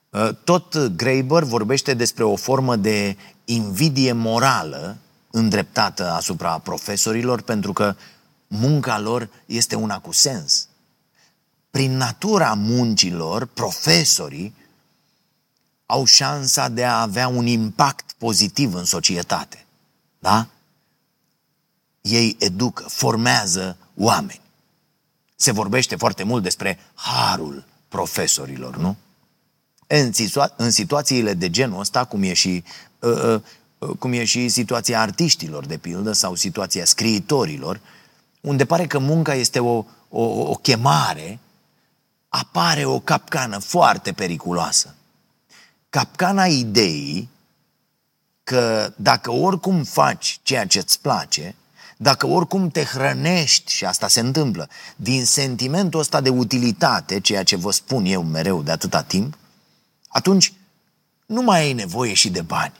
Uh, 0.10 0.30
tot 0.44 0.78
Graeber 0.78 1.44
vorbește 1.44 1.94
despre 1.94 2.24
o 2.24 2.36
formă 2.36 2.76
de 2.76 3.18
invidie 3.46 4.12
morală 4.12 4.98
îndreptată 5.32 6.12
asupra 6.12 6.58
profesorilor, 6.58 7.42
pentru 7.42 7.74
că 7.74 7.96
munca 8.48 9.00
lor 9.00 9.30
este 9.46 9.76
una 9.76 10.00
cu 10.00 10.12
sens. 10.12 10.68
Prin 11.72 11.98
natura 11.98 12.54
muncilor, 12.54 13.46
profesorii 13.46 14.56
au 15.86 16.06
șansa 16.06 16.68
de 16.70 16.86
a 16.86 17.02
avea 17.02 17.28
un 17.28 17.46
impact 17.46 18.16
pozitiv 18.18 18.74
în 18.74 18.86
societate. 18.86 19.66
Da? 20.20 20.48
Ei 22.02 22.36
educă, 22.40 22.86
formează 22.88 23.78
oameni. 23.96 24.42
Se 25.36 25.52
vorbește 25.52 25.96
foarte 25.96 26.24
mult 26.24 26.44
despre 26.44 26.80
harul 26.94 27.66
profesorilor, 27.88 28.78
nu? 28.78 28.96
În, 29.88 30.12
situa- 30.12 30.54
în 30.56 30.72
situațiile 30.72 31.34
de 31.34 31.50
genul 31.50 31.80
ăsta, 31.80 32.06
cum 32.06 32.24
e 32.24 32.34
și 32.34 32.64
uh, 33.00 33.42
uh, 33.78 33.90
cum 34.00 34.12
e 34.12 34.24
și 34.24 34.50
situația 34.50 35.02
artiștilor, 35.02 35.66
de 35.66 35.78
pildă, 35.78 36.12
sau 36.12 36.36
situația 36.36 36.86
scriitorilor, 36.86 37.80
unde 38.42 38.66
pare 38.66 38.88
că 38.88 39.00
munca 39.00 39.34
este 39.34 39.60
o, 39.60 39.86
o, 40.10 40.24
o 40.24 40.54
chemare, 40.54 41.40
apare 42.30 42.86
o 42.86 43.00
capcană 43.00 43.58
foarte 43.58 44.12
periculoasă 44.12 44.96
capcana 45.96 46.46
ideii 46.46 47.30
că 48.44 48.94
dacă 48.96 49.32
oricum 49.32 49.84
faci 49.84 50.40
ceea 50.44 50.68
ce 50.68 50.80
îți 50.80 51.00
place, 51.02 51.56
dacă 51.98 52.28
oricum 52.28 52.70
te 52.70 52.84
hrănești, 52.84 53.72
și 53.72 53.86
asta 53.86 54.08
se 54.08 54.20
întâmplă, 54.20 54.70
din 54.96 55.26
sentimentul 55.26 56.00
ăsta 56.00 56.22
de 56.22 56.30
utilitate, 56.30 57.20
ceea 57.20 57.44
ce 57.44 57.56
vă 57.56 57.72
spun 57.72 58.06
eu 58.06 58.24
mereu 58.24 58.62
de 58.62 58.72
atâta 58.72 59.04
timp, 59.04 59.38
atunci 60.08 60.54
nu 61.26 61.42
mai 61.42 61.60
ai 61.60 61.74
nevoie 61.74 62.14
și 62.14 62.30
de 62.30 62.42
bani. 62.42 62.74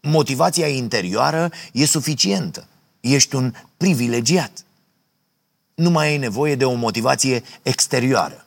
Motivația 0.00 0.68
interioară 0.68 1.50
e 1.72 1.84
suficientă. 1.84 2.66
Ești 3.00 3.34
un 3.34 3.54
privilegiat. 3.76 4.64
Nu 5.74 5.90
mai 5.90 6.06
ai 6.06 6.18
nevoie 6.18 6.54
de 6.54 6.64
o 6.64 6.74
motivație 6.74 7.42
exterioară. 7.62 8.46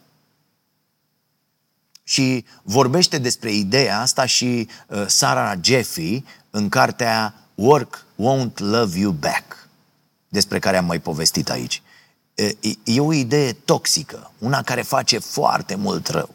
Și 2.12 2.46
vorbește 2.64 3.18
despre 3.18 3.52
ideea 3.52 4.00
asta 4.00 4.26
și 4.26 4.68
uh, 4.88 5.04
Sarah 5.08 5.58
Jeffy 5.62 6.24
în 6.50 6.70
cartea 6.70 7.34
Work 7.56 8.06
Won't 8.16 8.54
Love 8.56 9.00
You 9.00 9.12
Back, 9.12 9.68
despre 10.30 10.60
care 10.60 10.78
am 10.78 10.86
mai 10.86 11.00
povestit 11.00 11.50
aici. 11.50 11.82
E 12.84 13.00
o 13.00 13.14
idee 13.14 13.54
toxică, 13.54 14.32
una 14.38 14.62
care 14.62 14.82
face 14.82 15.20
foarte 15.20 15.76
mult 15.76 16.08
rău. 16.08 16.30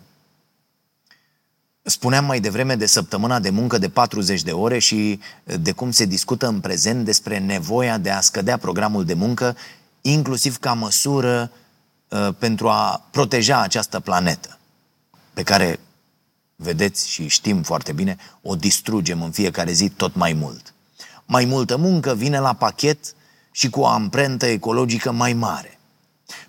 Spuneam 1.83 2.25
mai 2.25 2.41
devreme 2.41 2.75
de 2.75 2.87
săptămâna 2.87 3.39
de 3.39 3.51
muncă 3.51 3.79
de 3.79 3.89
40 3.89 4.43
de 4.43 4.53
ore 4.53 4.79
și 4.79 5.21
de 5.45 5.73
cum 5.73 5.91
se 5.91 6.05
discută 6.05 6.47
în 6.47 6.61
prezent 6.61 7.05
despre 7.05 7.39
nevoia 7.39 7.99
de 7.99 8.11
a 8.11 8.21
scădea 8.21 8.57
programul 8.57 9.05
de 9.05 9.15
muncă, 9.15 9.57
inclusiv 10.01 10.59
ca 10.59 10.73
măsură 10.73 11.51
uh, 12.09 12.29
pentru 12.39 12.69
a 12.69 13.09
proteja 13.11 13.61
această 13.61 14.01
planetă, 14.01 14.59
pe 15.37 15.43
care, 15.43 15.81
vedeți 16.57 17.09
și 17.09 17.29
știm 17.29 17.63
foarte 17.63 17.93
bine, 17.93 18.17
o 18.43 18.55
distrugem 18.55 19.23
în 19.23 19.31
fiecare 19.31 19.73
zi 19.73 19.89
tot 19.89 20.15
mai 20.15 20.33
mult. 20.33 20.75
Mai 21.27 21.45
multă 21.45 21.77
muncă 21.77 22.15
vine 22.15 22.39
la 22.39 22.53
pachet 22.53 23.15
și 23.51 23.71
cu 23.71 23.81
o 23.81 23.87
amprentă 23.87 24.47
ecologică 24.47 25.13
mai 25.13 25.33
mare. 25.33 25.79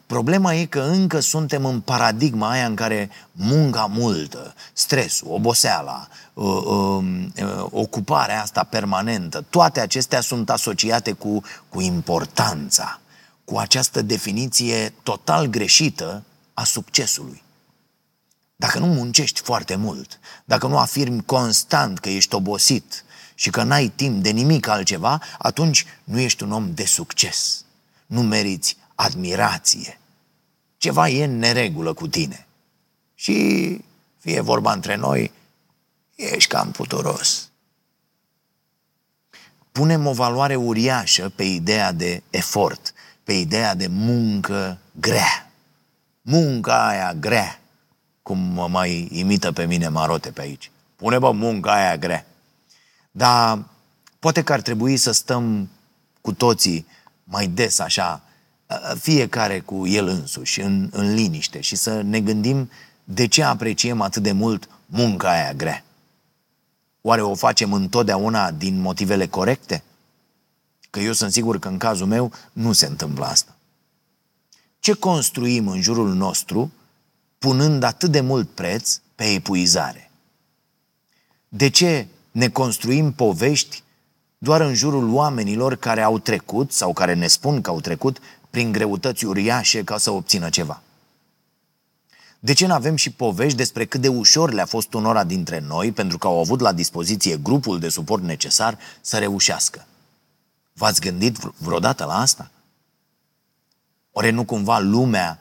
Problema 0.05 0.53
e 0.53 0.65
că 0.65 0.81
încă 0.81 1.19
suntem 1.19 1.65
în 1.65 1.79
paradigma 1.79 2.49
aia 2.49 2.65
în 2.65 2.75
care 2.75 3.09
munca 3.31 3.85
multă, 3.85 4.53
stresul, 4.73 5.27
oboseala, 5.31 6.07
uh, 6.33 6.45
uh, 6.45 7.03
uh, 7.41 7.65
ocuparea 7.69 8.41
asta 8.41 8.63
permanentă, 8.63 9.45
toate 9.49 9.79
acestea 9.79 10.21
sunt 10.21 10.49
asociate 10.49 11.11
cu, 11.11 11.41
cu 11.69 11.81
importanța, 11.81 12.99
cu 13.45 13.57
această 13.57 14.01
definiție 14.01 14.93
total 15.03 15.45
greșită 15.45 16.23
a 16.53 16.63
succesului. 16.63 17.45
Dacă 18.59 18.79
nu 18.79 18.85
muncești 18.85 19.41
foarte 19.41 19.75
mult, 19.75 20.19
dacă 20.45 20.67
nu 20.67 20.77
afirmi 20.77 21.23
constant 21.25 21.99
că 21.99 22.09
ești 22.09 22.35
obosit 22.35 23.03
și 23.35 23.49
că 23.49 23.63
n-ai 23.63 23.87
timp 23.87 24.23
de 24.23 24.29
nimic 24.29 24.67
altceva, 24.67 25.21
atunci 25.37 25.85
nu 26.03 26.19
ești 26.19 26.43
un 26.43 26.51
om 26.51 26.73
de 26.73 26.85
succes. 26.85 27.63
Nu 28.05 28.21
meriți 28.21 28.77
admirație. 28.95 29.99
Ceva 30.77 31.09
e 31.09 31.23
în 31.23 31.37
neregulă 31.37 31.93
cu 31.93 32.07
tine. 32.07 32.47
Și 33.15 33.79
fie 34.19 34.41
vorba 34.41 34.73
între 34.73 34.95
noi, 34.95 35.31
ești 36.15 36.49
cam 36.49 36.71
puturos. 36.71 37.49
Punem 39.71 40.05
o 40.05 40.13
valoare 40.13 40.55
uriașă 40.55 41.31
pe 41.35 41.43
ideea 41.43 41.91
de 41.91 42.23
efort, 42.29 42.93
pe 43.23 43.33
ideea 43.33 43.75
de 43.75 43.87
muncă 43.87 44.77
grea. 44.91 45.51
Munca 46.21 46.87
aia 46.87 47.13
grea, 47.13 47.59
cum 48.27 48.37
mă 48.37 48.67
mai 48.67 49.07
imită 49.11 49.51
pe 49.51 49.65
mine 49.65 49.87
marote 49.87 50.31
pe 50.31 50.41
aici. 50.41 50.71
Pune, 50.95 51.19
bă, 51.19 51.31
munca 51.31 51.73
aia 51.73 51.97
grea. 51.97 52.25
Dar 53.11 53.65
poate 54.19 54.43
că 54.43 54.53
ar 54.53 54.61
trebui 54.61 54.97
să 54.97 55.11
stăm 55.11 55.69
cu 56.21 56.33
toții 56.33 56.87
mai 57.23 57.47
des 57.47 57.79
așa, 57.79 58.21
fiecare 58.99 59.59
cu 59.59 59.87
el 59.87 60.07
însuși, 60.07 60.61
în, 60.61 60.89
în 60.91 61.13
liniște 61.13 61.61
și 61.61 61.75
să 61.75 62.01
ne 62.01 62.21
gândim 62.21 62.69
de 63.03 63.27
ce 63.27 63.43
apreciem 63.43 64.01
atât 64.01 64.23
de 64.23 64.31
mult 64.31 64.69
munca 64.85 65.29
aia 65.29 65.53
grea. 65.53 65.83
Oare 67.01 67.21
o 67.21 67.35
facem 67.35 67.73
întotdeauna 67.73 68.51
din 68.51 68.81
motivele 68.81 69.27
corecte? 69.27 69.83
Că 70.89 70.99
eu 70.99 71.11
sunt 71.11 71.31
sigur 71.31 71.59
că 71.59 71.67
în 71.67 71.77
cazul 71.77 72.07
meu 72.07 72.31
nu 72.53 72.71
se 72.71 72.85
întâmplă 72.85 73.25
asta. 73.25 73.55
Ce 74.79 74.93
construim 74.93 75.67
în 75.67 75.81
jurul 75.81 76.13
nostru 76.13 76.71
punând 77.37 77.83
atât 77.83 78.11
de 78.11 78.21
mult 78.21 78.49
preț 78.49 78.99
pe 79.15 79.23
epuizare? 79.23 80.11
De 81.49 81.69
ce 81.69 82.07
ne 82.31 82.49
construim 82.49 83.11
povești 83.11 83.83
doar 84.37 84.61
în 84.61 84.73
jurul 84.73 85.13
oamenilor 85.13 85.75
care 85.75 86.01
au 86.01 86.19
trecut 86.19 86.71
sau 86.71 86.93
care 86.93 87.13
ne 87.13 87.27
spun 87.27 87.61
că 87.61 87.69
au 87.69 87.81
trecut 87.81 88.19
prin 88.49 88.71
greutăți 88.71 89.25
uriașe 89.25 89.83
ca 89.83 89.97
să 89.97 90.11
obțină 90.11 90.49
ceva. 90.49 90.81
De 92.39 92.53
ce 92.53 92.67
nu 92.67 92.73
avem 92.73 92.95
și 92.95 93.11
povești 93.11 93.57
despre 93.57 93.85
cât 93.85 94.01
de 94.01 94.07
ușor 94.07 94.51
le-a 94.51 94.65
fost 94.65 94.93
unora 94.93 95.23
dintre 95.23 95.59
noi 95.59 95.91
pentru 95.91 96.17
că 96.17 96.27
au 96.27 96.39
avut 96.39 96.59
la 96.59 96.73
dispoziție 96.73 97.37
grupul 97.37 97.79
de 97.79 97.89
suport 97.89 98.23
necesar 98.23 98.77
să 99.01 99.17
reușească? 99.17 99.85
V-ați 100.73 101.01
gândit 101.01 101.37
vreodată 101.37 102.05
la 102.05 102.19
asta? 102.19 102.51
Ore 104.11 104.29
nu 104.29 104.45
cumva 104.45 104.79
lumea 104.79 105.39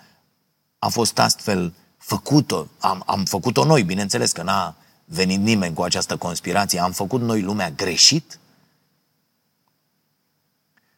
a 0.78 0.88
fost 0.88 1.18
astfel 1.18 1.72
făcută, 2.06 2.68
am, 2.78 3.02
am 3.06 3.24
făcut-o 3.24 3.64
noi, 3.64 3.82
bineînțeles 3.82 4.32
că 4.32 4.42
n-a 4.42 4.76
venit 5.04 5.40
nimeni 5.40 5.74
cu 5.74 5.82
această 5.82 6.16
conspirație, 6.16 6.80
am 6.80 6.92
făcut 6.92 7.20
noi 7.20 7.42
lumea 7.42 7.70
greșit? 7.70 8.38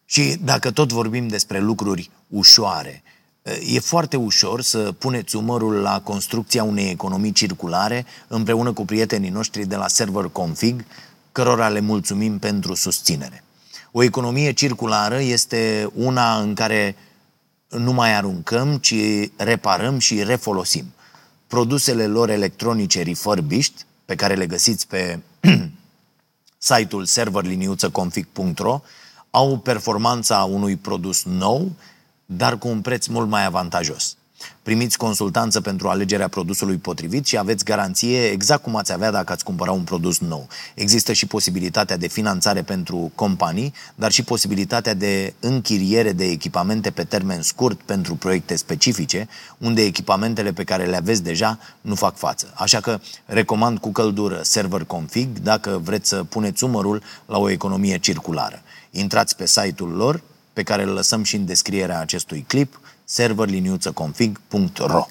Și 0.05 0.37
dacă 0.41 0.71
tot 0.71 0.93
vorbim 0.93 1.29
despre 1.29 1.61
lucruri 1.61 2.11
ușoare, 2.29 3.03
e 3.67 3.79
foarte 3.79 4.17
ușor 4.17 4.63
să 4.63 4.93
puneți 4.93 5.37
umărul 5.37 5.75
la 5.75 6.01
construcția 6.01 6.63
unei 6.63 6.91
economii 6.91 7.33
circulare 7.33 8.07
împreună 8.27 8.73
cu 8.73 8.85
prietenii 8.85 9.31
noștri 9.31 9.65
de 9.65 9.77
la 9.77 9.89
Server 9.89 10.25
Config, 10.25 10.85
cărora 11.33 11.69
le 11.69 11.81
mulțumim 11.81 12.39
pentru 12.39 12.75
susținere. 12.75 13.45
O 13.93 14.03
economie 14.03 14.53
circulară 14.53 15.21
este 15.21 15.91
una 15.95 16.39
în 16.39 16.55
care 16.55 16.97
nu 17.69 17.93
mai 17.93 18.15
aruncăm, 18.15 18.77
ci 18.77 18.95
reparăm 19.37 19.99
și 19.99 20.23
refolosim. 20.23 20.93
Produsele 21.49 22.07
lor 22.07 22.31
electronice 22.31 23.03
refurbished, 23.03 23.87
pe 24.05 24.15
care 24.15 24.35
le 24.35 24.47
găsiți 24.47 24.87
pe 24.87 25.21
site-ul 26.59 27.05
serverliniuțăconfig.ro, 27.05 28.81
au 29.31 29.59
performanța 29.59 30.45
unui 30.45 30.77
produs 30.77 31.25
nou, 31.25 31.73
dar 32.27 32.59
cu 32.59 32.69
un 32.69 32.81
preț 32.81 33.07
mult 33.07 33.29
mai 33.29 33.45
avantajos. 33.45 34.17
Primiți 34.63 34.97
consultanță 34.97 35.61
pentru 35.61 35.89
alegerea 35.89 36.29
produsului 36.29 36.77
potrivit 36.77 37.27
și 37.27 37.39
aveți 37.39 37.65
garanție 37.65 38.27
exact 38.27 38.63
cum 38.63 38.77
ați 38.77 38.93
avea 38.93 39.11
dacă 39.11 39.33
ați 39.33 39.45
cumpăra 39.45 39.73
un 39.73 39.83
produs 39.83 40.19
nou. 40.19 40.49
Există 40.75 41.13
și 41.13 41.27
posibilitatea 41.27 41.97
de 41.97 42.09
finanțare 42.09 42.63
pentru 42.63 43.13
companii, 43.15 43.73
dar 43.95 44.11
și 44.11 44.23
posibilitatea 44.23 44.95
de 44.95 45.35
închiriere 45.41 46.13
de 46.13 46.25
echipamente 46.25 46.91
pe 46.91 47.05
termen 47.05 47.43
scurt 47.43 47.81
pentru 47.81 48.15
proiecte 48.15 48.57
specifice, 48.57 49.29
unde 49.59 49.83
echipamentele 49.83 50.53
pe 50.53 50.65
care 50.65 50.85
le 50.85 50.97
aveți 50.97 51.23
deja 51.23 51.59
nu 51.81 51.95
fac 51.95 52.17
față. 52.17 52.53
Așa 52.55 52.81
că 52.81 53.01
recomand 53.27 53.79
cu 53.79 53.93
căldură 53.93 54.41
Server 54.43 54.85
Config 54.85 55.39
dacă 55.39 55.81
vreți 55.85 56.09
să 56.09 56.25
puneți 56.25 56.65
umărul 56.65 57.03
la 57.27 57.39
o 57.39 57.51
economie 57.51 57.99
circulară. 57.99 58.63
Intrați 58.91 59.37
pe 59.37 59.47
site-ul 59.47 59.91
lor, 59.91 60.23
pe 60.53 60.63
care 60.63 60.83
îl 60.83 60.93
lăsăm 60.93 61.23
și 61.23 61.37
în 61.37 61.47
descrierea 61.47 62.01
acestui 62.01 62.45
clip, 62.49 62.81
serverliniuțăconfig.ro 63.09 65.07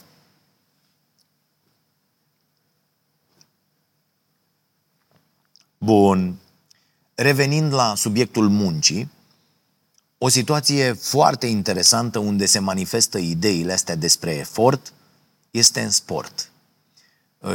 Bun. 5.77 6.35
Revenind 7.15 7.73
la 7.73 7.95
subiectul 7.95 8.49
muncii, 8.49 9.09
o 10.17 10.27
situație 10.27 10.93
foarte 10.93 11.45
interesantă 11.47 12.19
unde 12.19 12.45
se 12.45 12.59
manifestă 12.59 13.17
ideile 13.17 13.73
astea 13.73 13.95
despre 13.95 14.31
efort 14.31 14.93
este 15.51 15.81
în 15.81 15.89
sport. 15.89 16.51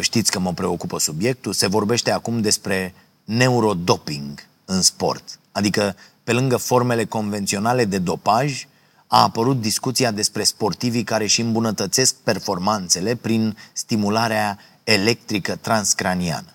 Știți 0.01 0.31
că 0.31 0.39
mă 0.39 0.53
preocupă 0.53 0.99
subiectul, 0.99 1.53
se 1.53 1.67
vorbește 1.67 2.11
acum 2.11 2.41
despre 2.41 2.95
neurodoping 3.25 4.47
în 4.65 4.83
sport. 4.83 5.39
Adică 5.53 5.97
pe 6.25 6.33
lângă 6.33 6.57
formele 6.57 7.05
convenționale 7.05 7.85
de 7.85 7.99
dopaj, 7.99 8.67
a 9.15 9.23
apărut 9.23 9.61
discuția 9.61 10.11
despre 10.11 10.43
sportivii 10.43 11.05
care 11.05 11.25
își 11.25 11.41
îmbunătățesc 11.41 12.15
performanțele 12.15 13.15
prin 13.15 13.57
stimularea 13.73 14.59
electrică 14.85 15.57
transcraniană. 15.57 16.47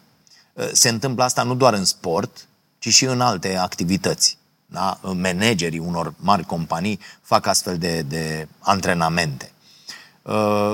Ă, 0.57 0.69
se 0.71 0.89
întâmplă 0.89 1.23
asta 1.23 1.43
nu 1.43 1.55
doar 1.55 1.73
în 1.73 1.85
sport, 1.85 2.47
ci 2.79 2.87
și 2.87 3.05
în 3.05 3.21
alte 3.21 3.55
activități. 3.55 4.37
Da? 4.65 4.99
Managerii 5.01 5.79
unor 5.79 6.13
mari 6.19 6.45
companii 6.45 6.99
fac 7.21 7.45
astfel 7.45 7.77
de, 7.77 8.01
de 8.01 8.47
antrenamente. 8.59 9.51
Ă, 10.25 10.33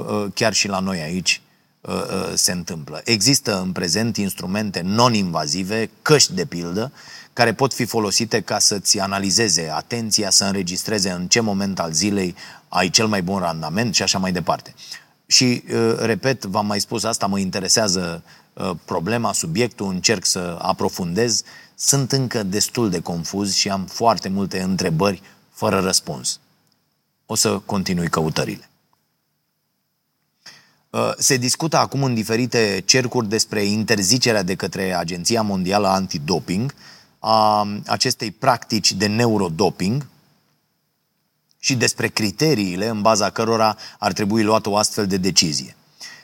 ă, 0.09 0.29
chiar 0.33 0.53
și 0.53 0.67
la 0.67 0.79
noi 0.79 0.99
aici 1.01 1.41
se 2.33 2.51
întâmplă. 2.51 3.01
Există 3.03 3.61
în 3.61 3.71
prezent 3.71 4.17
instrumente 4.17 4.81
non-invazive, 4.81 5.89
căști 6.01 6.33
de 6.33 6.45
pildă, 6.45 6.91
care 7.33 7.53
pot 7.53 7.73
fi 7.73 7.85
folosite 7.85 8.41
ca 8.41 8.59
să-ți 8.59 8.99
analizeze 8.99 9.69
atenția, 9.73 10.29
să 10.29 10.43
înregistreze 10.43 11.09
în 11.09 11.27
ce 11.27 11.39
moment 11.39 11.79
al 11.79 11.91
zilei 11.91 12.35
ai 12.67 12.89
cel 12.89 13.07
mai 13.07 13.21
bun 13.21 13.39
randament 13.39 13.95
și 13.95 14.03
așa 14.03 14.17
mai 14.17 14.31
departe. 14.31 14.73
Și, 15.25 15.63
uh, 15.73 15.95
repet, 15.99 16.43
v-am 16.45 16.65
mai 16.65 16.79
spus 16.79 17.03
asta, 17.03 17.25
mă 17.25 17.39
interesează 17.39 18.23
uh, 18.53 18.71
problema, 18.85 19.33
subiectul, 19.33 19.87
încerc 19.87 20.25
să 20.25 20.57
aprofundez, 20.61 21.43
sunt 21.75 22.11
încă 22.11 22.43
destul 22.43 22.89
de 22.89 22.99
confuz 22.99 23.53
și 23.53 23.69
am 23.69 23.85
foarte 23.85 24.29
multe 24.29 24.61
întrebări 24.61 25.21
fără 25.51 25.79
răspuns. 25.79 26.39
O 27.25 27.35
să 27.35 27.59
continui 27.65 28.09
căutările. 28.09 28.69
Uh, 30.89 31.11
se 31.17 31.37
discută 31.37 31.77
acum 31.77 32.03
în 32.03 32.13
diferite 32.13 32.83
cercuri 32.85 33.27
despre 33.29 33.63
interzicerea 33.63 34.43
de 34.43 34.55
către 34.55 34.95
Agenția 34.95 35.41
Mondială 35.41 35.87
Antidoping 35.87 36.73
a 37.25 37.67
acestei 37.85 38.31
practici 38.31 38.91
de 38.91 39.05
neurodoping 39.05 40.07
și 41.59 41.75
despre 41.75 42.07
criteriile 42.07 42.87
în 42.87 43.01
baza 43.01 43.29
cărora 43.29 43.77
ar 43.99 44.13
trebui 44.13 44.43
luată 44.43 44.69
o 44.69 44.77
astfel 44.77 45.07
de 45.07 45.17
decizie. 45.17 45.75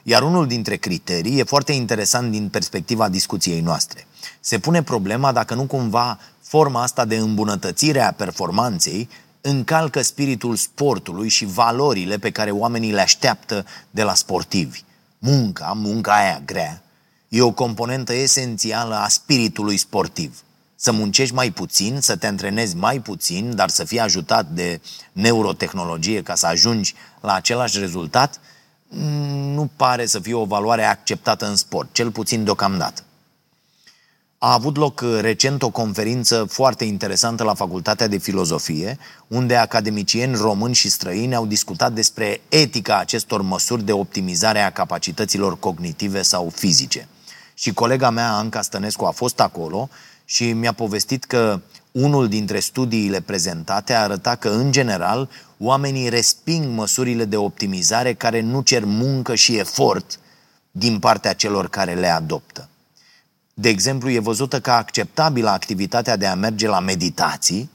Iar 0.04 0.22
unul 0.24 0.48
dintre 0.48 0.76
criterii 0.76 1.40
e 1.40 1.44
foarte 1.44 1.72
interesant 1.72 2.32
din 2.32 2.50
perspectiva 2.50 3.10
discuției 3.10 3.62
noastre. 3.62 4.08
Se 4.40 4.60
pune 4.60 4.84
problema 4.84 5.32
dacă 5.32 5.54
nu 5.54 5.64
cumva 5.64 6.20
forma 6.42 6.82
asta 6.82 7.06
de 7.06 7.16
îmbunătățire 7.16 8.02
a 8.02 8.12
performanței 8.12 9.10
încalcă 9.42 10.02
spiritul 10.02 10.56
sportului 10.56 11.30
și 11.30 11.46
valorile 11.46 12.18
pe 12.18 12.32
care 12.32 12.52
oamenii 12.52 12.92
le 12.92 13.02
așteaptă 13.02 13.66
de 13.92 14.04
la 14.04 14.14
sportivi. 14.14 14.84
Munca, 15.20 15.74
munca 15.76 16.14
aia 16.14 16.42
grea, 16.46 16.84
e 17.28 17.42
o 17.42 17.52
componentă 17.52 18.14
esențială 18.14 18.96
a 18.96 19.08
spiritului 19.08 19.78
sportiv. 19.78 20.44
Să 20.82 20.92
muncești 20.92 21.34
mai 21.34 21.52
puțin, 21.52 22.02
să 22.02 22.16
te 22.16 22.28
antrenezi 22.28 22.76
mai 22.76 23.00
puțin, 23.00 23.56
dar 23.56 23.70
să 23.70 23.84
fii 23.84 24.00
ajutat 24.00 24.46
de 24.46 24.82
neurotehnologie 25.12 26.22
ca 26.22 26.36
să 26.36 26.46
ajungi 26.46 26.94
la 27.22 27.34
același 27.34 27.80
rezultat, 27.80 28.40
nu 29.54 29.70
pare 29.76 30.06
să 30.06 30.20
fie 30.20 30.34
o 30.34 30.46
valoare 30.46 30.84
acceptată 30.84 31.48
în 31.48 31.56
sport, 31.56 31.90
cel 31.92 32.12
puțin 32.12 32.44
deocamdată. 32.44 33.04
A 34.38 34.54
avut 34.54 34.78
loc 34.78 35.02
uh, 35.04 35.18
recent 35.22 35.62
o 35.62 35.70
conferință 35.70 36.46
foarte 36.50 36.84
interesantă 36.84 37.44
la 37.44 37.54
Facultatea 37.54 38.08
de 38.08 38.18
Filozofie, 38.18 38.98
unde 39.28 39.56
academicieni 39.56 40.36
români 40.36 40.74
și 40.74 40.90
străini 40.90 41.36
au 41.36 41.46
discutat 41.46 41.94
despre 41.94 42.42
etica 42.50 42.98
acestor 42.98 43.42
măsuri 43.42 43.84
de 43.84 43.92
optimizare 43.92 44.60
a 44.60 44.72
capacităților 44.72 45.60
cognitive 45.60 46.22
sau 46.22 46.52
fizice. 46.56 47.08
Și 47.54 47.74
colega 47.74 48.10
mea, 48.10 48.34
Anca 48.34 48.62
Stănescu, 48.62 49.06
a 49.06 49.12
fost 49.12 49.40
acolo 49.40 49.90
și 50.32 50.52
mi-a 50.52 50.72
povestit 50.74 51.24
că 51.24 51.62
unul 51.92 52.28
dintre 52.28 52.60
studiile 52.60 53.22
prezentate 53.22 53.94
arăta 53.94 54.36
că, 54.36 54.50
în 54.50 54.72
general, 54.72 55.30
oamenii 55.58 56.10
resping 56.10 56.76
măsurile 56.76 57.26
de 57.26 57.38
optimizare 57.38 58.14
care 58.14 58.42
nu 58.42 58.62
cer 58.62 58.86
muncă 58.86 59.36
și 59.36 59.58
efort 59.58 60.20
din 60.72 61.00
partea 61.00 61.34
celor 61.34 61.70
care 61.70 61.94
le 61.94 62.08
adoptă. 62.08 62.70
De 63.54 63.70
exemplu, 63.70 64.10
e 64.10 64.20
văzută 64.20 64.60
ca 64.60 64.78
acceptabilă 64.78 65.50
activitatea 65.50 66.16
de 66.16 66.26
a 66.26 66.36
merge 66.36 66.68
la 66.68 66.80
meditații, 66.80 67.70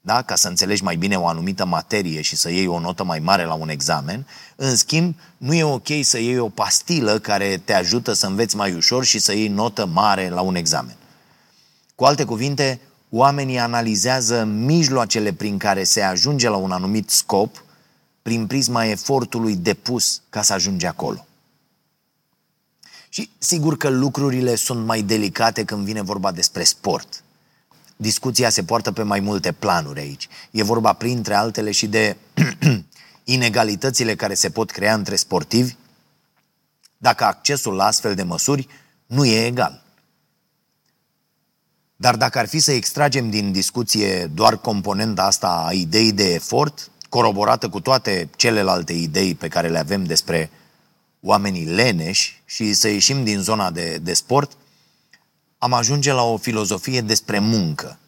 da? 0.00 0.22
ca 0.22 0.34
să 0.34 0.48
înțelegi 0.48 0.82
mai 0.82 0.96
bine 0.96 1.16
o 1.16 1.26
anumită 1.26 1.64
materie 1.64 2.20
și 2.20 2.36
să 2.36 2.50
iei 2.50 2.66
o 2.66 2.80
notă 2.80 3.04
mai 3.04 3.18
mare 3.18 3.44
la 3.44 3.54
un 3.54 3.68
examen. 3.68 4.26
În 4.56 4.76
schimb, 4.76 5.14
nu 5.36 5.54
e 5.54 5.64
ok 5.64 5.88
să 6.02 6.18
iei 6.18 6.38
o 6.38 6.48
pastilă 6.48 7.18
care 7.18 7.62
te 7.64 7.74
ajută 7.74 8.12
să 8.12 8.26
înveți 8.26 8.56
mai 8.56 8.74
ușor 8.74 9.04
și 9.04 9.18
să 9.18 9.32
iei 9.32 9.48
notă 9.48 9.86
mare 9.86 10.28
la 10.28 10.40
un 10.40 10.54
examen. 10.54 10.96
Cu 11.96 12.04
alte 12.04 12.24
cuvinte, 12.24 12.80
oamenii 13.10 13.58
analizează 13.58 14.44
mijloacele 14.44 15.32
prin 15.32 15.58
care 15.58 15.84
se 15.84 16.02
ajunge 16.02 16.48
la 16.48 16.56
un 16.56 16.72
anumit 16.72 17.10
scop 17.10 17.64
prin 18.22 18.46
prisma 18.46 18.84
efortului 18.84 19.56
depus 19.56 20.22
ca 20.30 20.42
să 20.42 20.52
ajungi 20.52 20.86
acolo. 20.86 21.26
Și 23.08 23.30
sigur 23.38 23.76
că 23.76 23.88
lucrurile 23.88 24.54
sunt 24.54 24.84
mai 24.84 25.02
delicate 25.02 25.64
când 25.64 25.84
vine 25.84 26.02
vorba 26.02 26.32
despre 26.32 26.64
sport. 26.64 27.22
Discuția 27.96 28.50
se 28.50 28.64
poartă 28.64 28.92
pe 28.92 29.02
mai 29.02 29.20
multe 29.20 29.52
planuri 29.52 30.00
aici. 30.00 30.28
E 30.50 30.62
vorba, 30.62 30.92
printre 30.92 31.34
altele, 31.34 31.70
și 31.70 31.86
de 31.86 32.16
inegalitățile 33.24 34.14
care 34.14 34.34
se 34.34 34.50
pot 34.50 34.70
crea 34.70 34.94
între 34.94 35.16
sportivi 35.16 35.74
dacă 36.98 37.24
accesul 37.24 37.74
la 37.74 37.84
astfel 37.84 38.14
de 38.14 38.22
măsuri 38.22 38.68
nu 39.06 39.24
e 39.24 39.46
egal. 39.46 39.85
Dar 41.96 42.16
dacă 42.16 42.38
ar 42.38 42.48
fi 42.48 42.58
să 42.58 42.72
extragem 42.72 43.30
din 43.30 43.52
discuție 43.52 44.26
doar 44.26 44.56
componenta 44.56 45.22
asta 45.22 45.64
a 45.66 45.72
ideii 45.72 46.12
de 46.12 46.34
efort, 46.34 46.90
coroborată 47.08 47.68
cu 47.68 47.80
toate 47.80 48.28
celelalte 48.36 48.92
idei 48.92 49.34
pe 49.34 49.48
care 49.48 49.68
le 49.68 49.78
avem 49.78 50.04
despre 50.04 50.50
oamenii 51.20 51.64
leneși 51.64 52.42
și 52.44 52.72
să 52.72 52.88
ieșim 52.88 53.24
din 53.24 53.40
zona 53.40 53.70
de, 53.70 53.98
de 54.02 54.14
sport, 54.14 54.56
am 55.58 55.72
ajunge 55.72 56.12
la 56.12 56.22
o 56.22 56.36
filozofie 56.36 57.00
despre 57.00 57.38
muncă. 57.38 57.98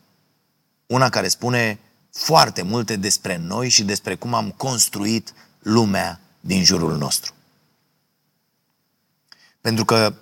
Una 0.87 1.09
care 1.09 1.29
spune 1.29 1.79
foarte 2.12 2.62
multe 2.62 2.96
despre 2.96 3.37
noi 3.37 3.68
și 3.68 3.85
despre 3.85 4.14
cum 4.14 4.35
am 4.35 4.51
construit 4.51 5.33
lumea 5.59 6.20
din 6.40 6.64
jurul 6.64 6.96
nostru. 6.96 7.33
Pentru 9.61 9.85
că 9.85 10.14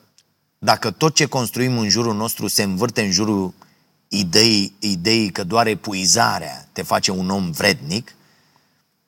dacă 0.58 0.90
tot 0.90 1.14
ce 1.14 1.26
construim 1.26 1.78
în 1.78 1.88
jurul 1.88 2.14
nostru 2.14 2.46
se 2.46 2.62
învârte 2.62 3.02
în 3.02 3.10
jurul 3.10 3.54
ideii, 4.08 4.76
ideii 4.78 5.30
că 5.30 5.44
doar 5.44 5.66
epuizarea 5.66 6.68
te 6.72 6.82
face 6.82 7.10
un 7.10 7.30
om 7.30 7.50
vrednic, 7.50 8.14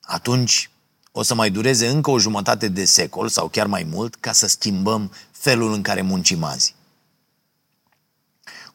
atunci 0.01 0.69
o 1.11 1.23
să 1.23 1.33
mai 1.33 1.49
dureze 1.49 1.87
încă 1.87 2.09
o 2.09 2.19
jumătate 2.19 2.67
de 2.67 2.85
secol 2.85 3.27
sau 3.27 3.47
chiar 3.47 3.67
mai 3.67 3.83
mult 3.83 4.15
ca 4.15 4.31
să 4.31 4.47
schimbăm 4.47 5.11
felul 5.31 5.73
în 5.73 5.81
care 5.81 6.01
muncim 6.01 6.43
azi. 6.43 6.75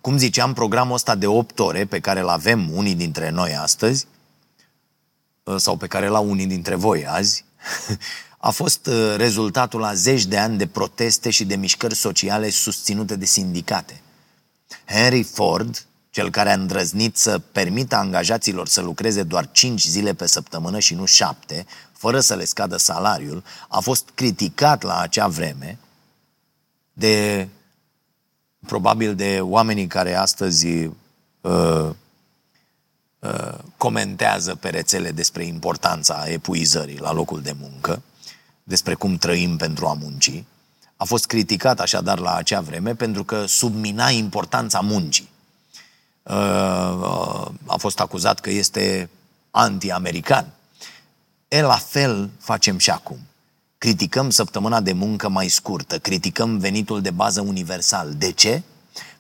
Cum 0.00 0.16
ziceam, 0.16 0.52
programul 0.52 0.94
ăsta 0.94 1.14
de 1.14 1.26
8 1.26 1.58
ore 1.58 1.84
pe 1.84 2.00
care 2.00 2.20
îl 2.20 2.28
avem 2.28 2.70
unii 2.72 2.94
dintre 2.94 3.30
noi 3.30 3.56
astăzi, 3.56 4.06
ă, 5.46 5.58
sau 5.58 5.76
pe 5.76 5.86
care 5.86 6.08
l-au 6.08 6.30
unii 6.30 6.46
dintre 6.46 6.74
voi 6.74 7.06
azi, 7.06 7.44
a 8.44 8.50
fost 8.50 8.86
ă, 8.86 9.16
rezultatul 9.16 9.80
la 9.80 9.94
zeci 9.94 10.24
de 10.24 10.38
ani 10.38 10.58
de 10.58 10.66
proteste 10.66 11.30
și 11.30 11.44
de 11.44 11.56
mișcări 11.56 11.94
sociale 11.94 12.50
susținute 12.50 13.16
de 13.16 13.24
sindicate. 13.24 14.00
Henry 14.86 15.22
Ford, 15.22 15.86
cel 16.10 16.30
care 16.30 16.50
a 16.50 16.54
îndrăznit 16.54 17.16
să 17.16 17.38
permită 17.38 17.96
angajaților 17.96 18.68
să 18.68 18.80
lucreze 18.80 19.22
doar 19.22 19.50
5 19.52 19.86
zile 19.86 20.14
pe 20.14 20.26
săptămână 20.26 20.78
și 20.78 20.94
nu 20.94 21.04
7, 21.04 21.66
fără 21.92 22.20
să 22.20 22.34
le 22.34 22.44
scadă 22.44 22.76
salariul, 22.76 23.42
a 23.68 23.80
fost 23.80 24.08
criticat 24.14 24.82
la 24.82 24.98
acea 24.98 25.28
vreme 25.28 25.78
de 26.92 27.48
probabil 28.66 29.14
de 29.14 29.40
oamenii 29.40 29.86
care 29.86 30.14
astăzi 30.14 30.66
uh, 31.40 31.90
uh, 33.18 33.58
comentează 33.76 34.54
pe 34.54 34.68
rețele 34.68 35.10
despre 35.10 35.44
importanța 35.44 36.24
epuizării 36.28 36.98
la 36.98 37.12
locul 37.12 37.42
de 37.42 37.54
muncă, 37.60 38.02
despre 38.64 38.94
cum 38.94 39.16
trăim 39.16 39.56
pentru 39.56 39.86
a 39.86 39.92
munci. 39.92 40.44
A 40.96 41.04
fost 41.04 41.26
criticat 41.26 41.80
așadar 41.80 42.18
la 42.18 42.34
acea 42.34 42.60
vreme 42.60 42.94
pentru 42.94 43.24
că 43.24 43.46
submina 43.46 44.10
importanța 44.10 44.80
muncii. 44.80 45.28
Uh, 46.22 46.34
uh, 47.00 47.46
a 47.66 47.76
fost 47.76 48.00
acuzat 48.00 48.40
că 48.40 48.50
este 48.50 49.10
anti-american. 49.50 50.52
E 51.48 51.60
la 51.60 51.76
fel 51.76 52.30
facem 52.38 52.78
și 52.78 52.90
acum. 52.90 53.18
Criticăm 53.78 54.30
săptămâna 54.30 54.80
de 54.80 54.92
muncă 54.92 55.28
mai 55.28 55.48
scurtă, 55.48 55.98
criticăm 55.98 56.58
venitul 56.58 57.00
de 57.00 57.10
bază 57.10 57.40
universal. 57.40 58.14
De 58.14 58.32
ce? 58.32 58.62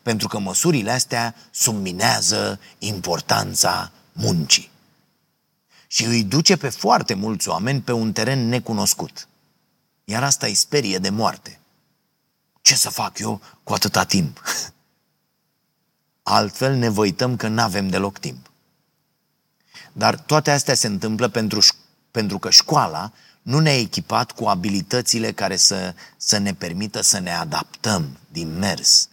Pentru 0.02 0.28
că 0.28 0.38
măsurile 0.38 0.90
astea 0.90 1.34
subminează 1.50 2.60
importanța 2.78 3.90
muncii. 4.12 4.70
Și 5.86 6.04
îi 6.04 6.22
duce 6.22 6.56
pe 6.56 6.68
foarte 6.68 7.14
mulți 7.14 7.48
oameni 7.48 7.80
pe 7.80 7.92
un 7.92 8.12
teren 8.12 8.48
necunoscut. 8.48 9.28
Iar 10.04 10.22
asta 10.22 10.46
îi 10.46 10.54
sperie 10.54 10.98
de 10.98 11.10
moarte. 11.10 11.60
Ce 12.60 12.74
să 12.74 12.90
fac 12.90 13.18
eu 13.18 13.40
cu 13.62 13.72
atâta 13.72 14.04
timp? 14.04 14.42
Altfel 16.22 16.74
ne 16.74 16.88
văităm 16.88 17.36
că 17.36 17.48
nu 17.48 17.62
avem 17.62 17.88
deloc 17.88 18.18
timp. 18.18 18.50
Dar 19.92 20.18
toate 20.18 20.50
astea 20.50 20.74
se 20.74 20.86
întâmplă 20.86 21.28
pentru 21.28 21.60
pentru 22.10 22.38
că 22.38 22.50
școala 22.50 23.12
nu 23.42 23.58
ne-a 23.58 23.78
echipat 23.78 24.32
cu 24.32 24.44
abilitățile 24.44 25.32
care 25.32 25.56
să, 25.56 25.94
să 26.16 26.38
ne 26.38 26.54
permită 26.54 27.00
să 27.00 27.18
ne 27.18 27.34
adaptăm 27.34 28.18
din 28.32 28.58
mers, 28.58 29.08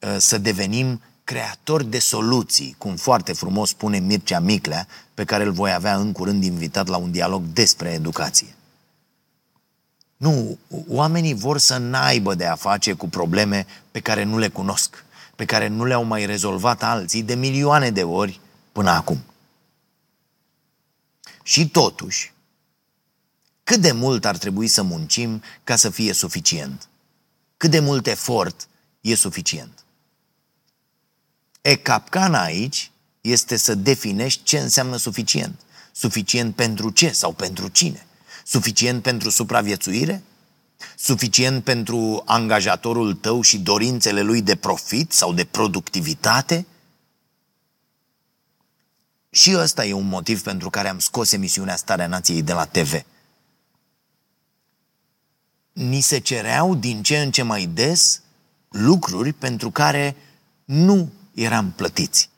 uh, 0.00 0.16
să 0.18 0.38
devenim 0.38 1.02
creatori 1.24 1.86
de 1.86 1.98
soluții, 1.98 2.74
cum 2.78 2.96
foarte 2.96 3.32
frumos 3.32 3.68
spune 3.68 3.98
Mircea 3.98 4.40
Miclea, 4.40 4.86
pe 5.14 5.24
care 5.24 5.44
îl 5.44 5.52
voi 5.52 5.72
avea 5.72 5.96
în 5.96 6.12
curând 6.12 6.44
invitat 6.44 6.86
la 6.86 6.96
un 6.96 7.10
dialog 7.10 7.42
despre 7.42 7.88
educație. 7.88 8.54
Nu, 10.18 10.58
oamenii 10.88 11.34
vor 11.34 11.58
să 11.58 11.76
n-aibă 11.76 12.34
de 12.34 12.46
a 12.46 12.54
face 12.54 12.92
cu 12.92 13.08
probleme 13.08 13.66
pe 13.90 14.00
care 14.00 14.22
nu 14.22 14.38
le 14.38 14.48
cunosc, 14.48 15.04
pe 15.36 15.44
care 15.44 15.66
nu 15.66 15.84
le-au 15.84 16.02
mai 16.02 16.26
rezolvat 16.26 16.82
alții 16.82 17.22
de 17.22 17.34
milioane 17.34 17.90
de 17.90 18.02
ori 18.02 18.40
până 18.72 18.90
acum. 18.90 19.22
Și 21.42 21.68
totuși, 21.68 22.32
cât 23.64 23.80
de 23.80 23.92
mult 23.92 24.24
ar 24.24 24.36
trebui 24.36 24.68
să 24.68 24.82
muncim 24.82 25.42
ca 25.64 25.76
să 25.76 25.90
fie 25.90 26.12
suficient? 26.12 26.88
Cât 27.56 27.70
de 27.70 27.80
mult 27.80 28.06
efort 28.06 28.68
e 29.00 29.14
suficient? 29.14 29.84
E 31.60 31.76
capcana 31.76 32.42
aici 32.42 32.90
este 33.20 33.56
să 33.56 33.74
definești 33.74 34.42
ce 34.42 34.58
înseamnă 34.58 34.96
suficient. 34.96 35.60
Suficient 35.92 36.54
pentru 36.54 36.90
ce 36.90 37.10
sau 37.10 37.32
pentru 37.32 37.68
cine? 37.68 38.07
Suficient 38.48 39.02
pentru 39.02 39.30
supraviețuire? 39.30 40.22
Suficient 40.96 41.64
pentru 41.64 42.22
angajatorul 42.26 43.14
tău 43.14 43.40
și 43.40 43.58
dorințele 43.58 44.22
lui 44.22 44.42
de 44.42 44.56
profit 44.56 45.12
sau 45.12 45.32
de 45.32 45.44
productivitate? 45.44 46.66
Și 49.30 49.54
ăsta 49.56 49.84
e 49.84 49.92
un 49.92 50.08
motiv 50.08 50.42
pentru 50.42 50.70
care 50.70 50.88
am 50.88 50.98
scos 50.98 51.32
emisiunea 51.32 51.76
Starea 51.76 52.06
Nației 52.06 52.42
de 52.42 52.52
la 52.52 52.64
TV. 52.64 53.02
Ni 55.72 56.00
se 56.00 56.18
cereau 56.18 56.74
din 56.74 57.02
ce 57.02 57.18
în 57.18 57.30
ce 57.30 57.42
mai 57.42 57.66
des 57.66 58.22
lucruri 58.68 59.32
pentru 59.32 59.70
care 59.70 60.16
nu 60.64 61.12
eram 61.34 61.72
plătiți. 61.76 62.30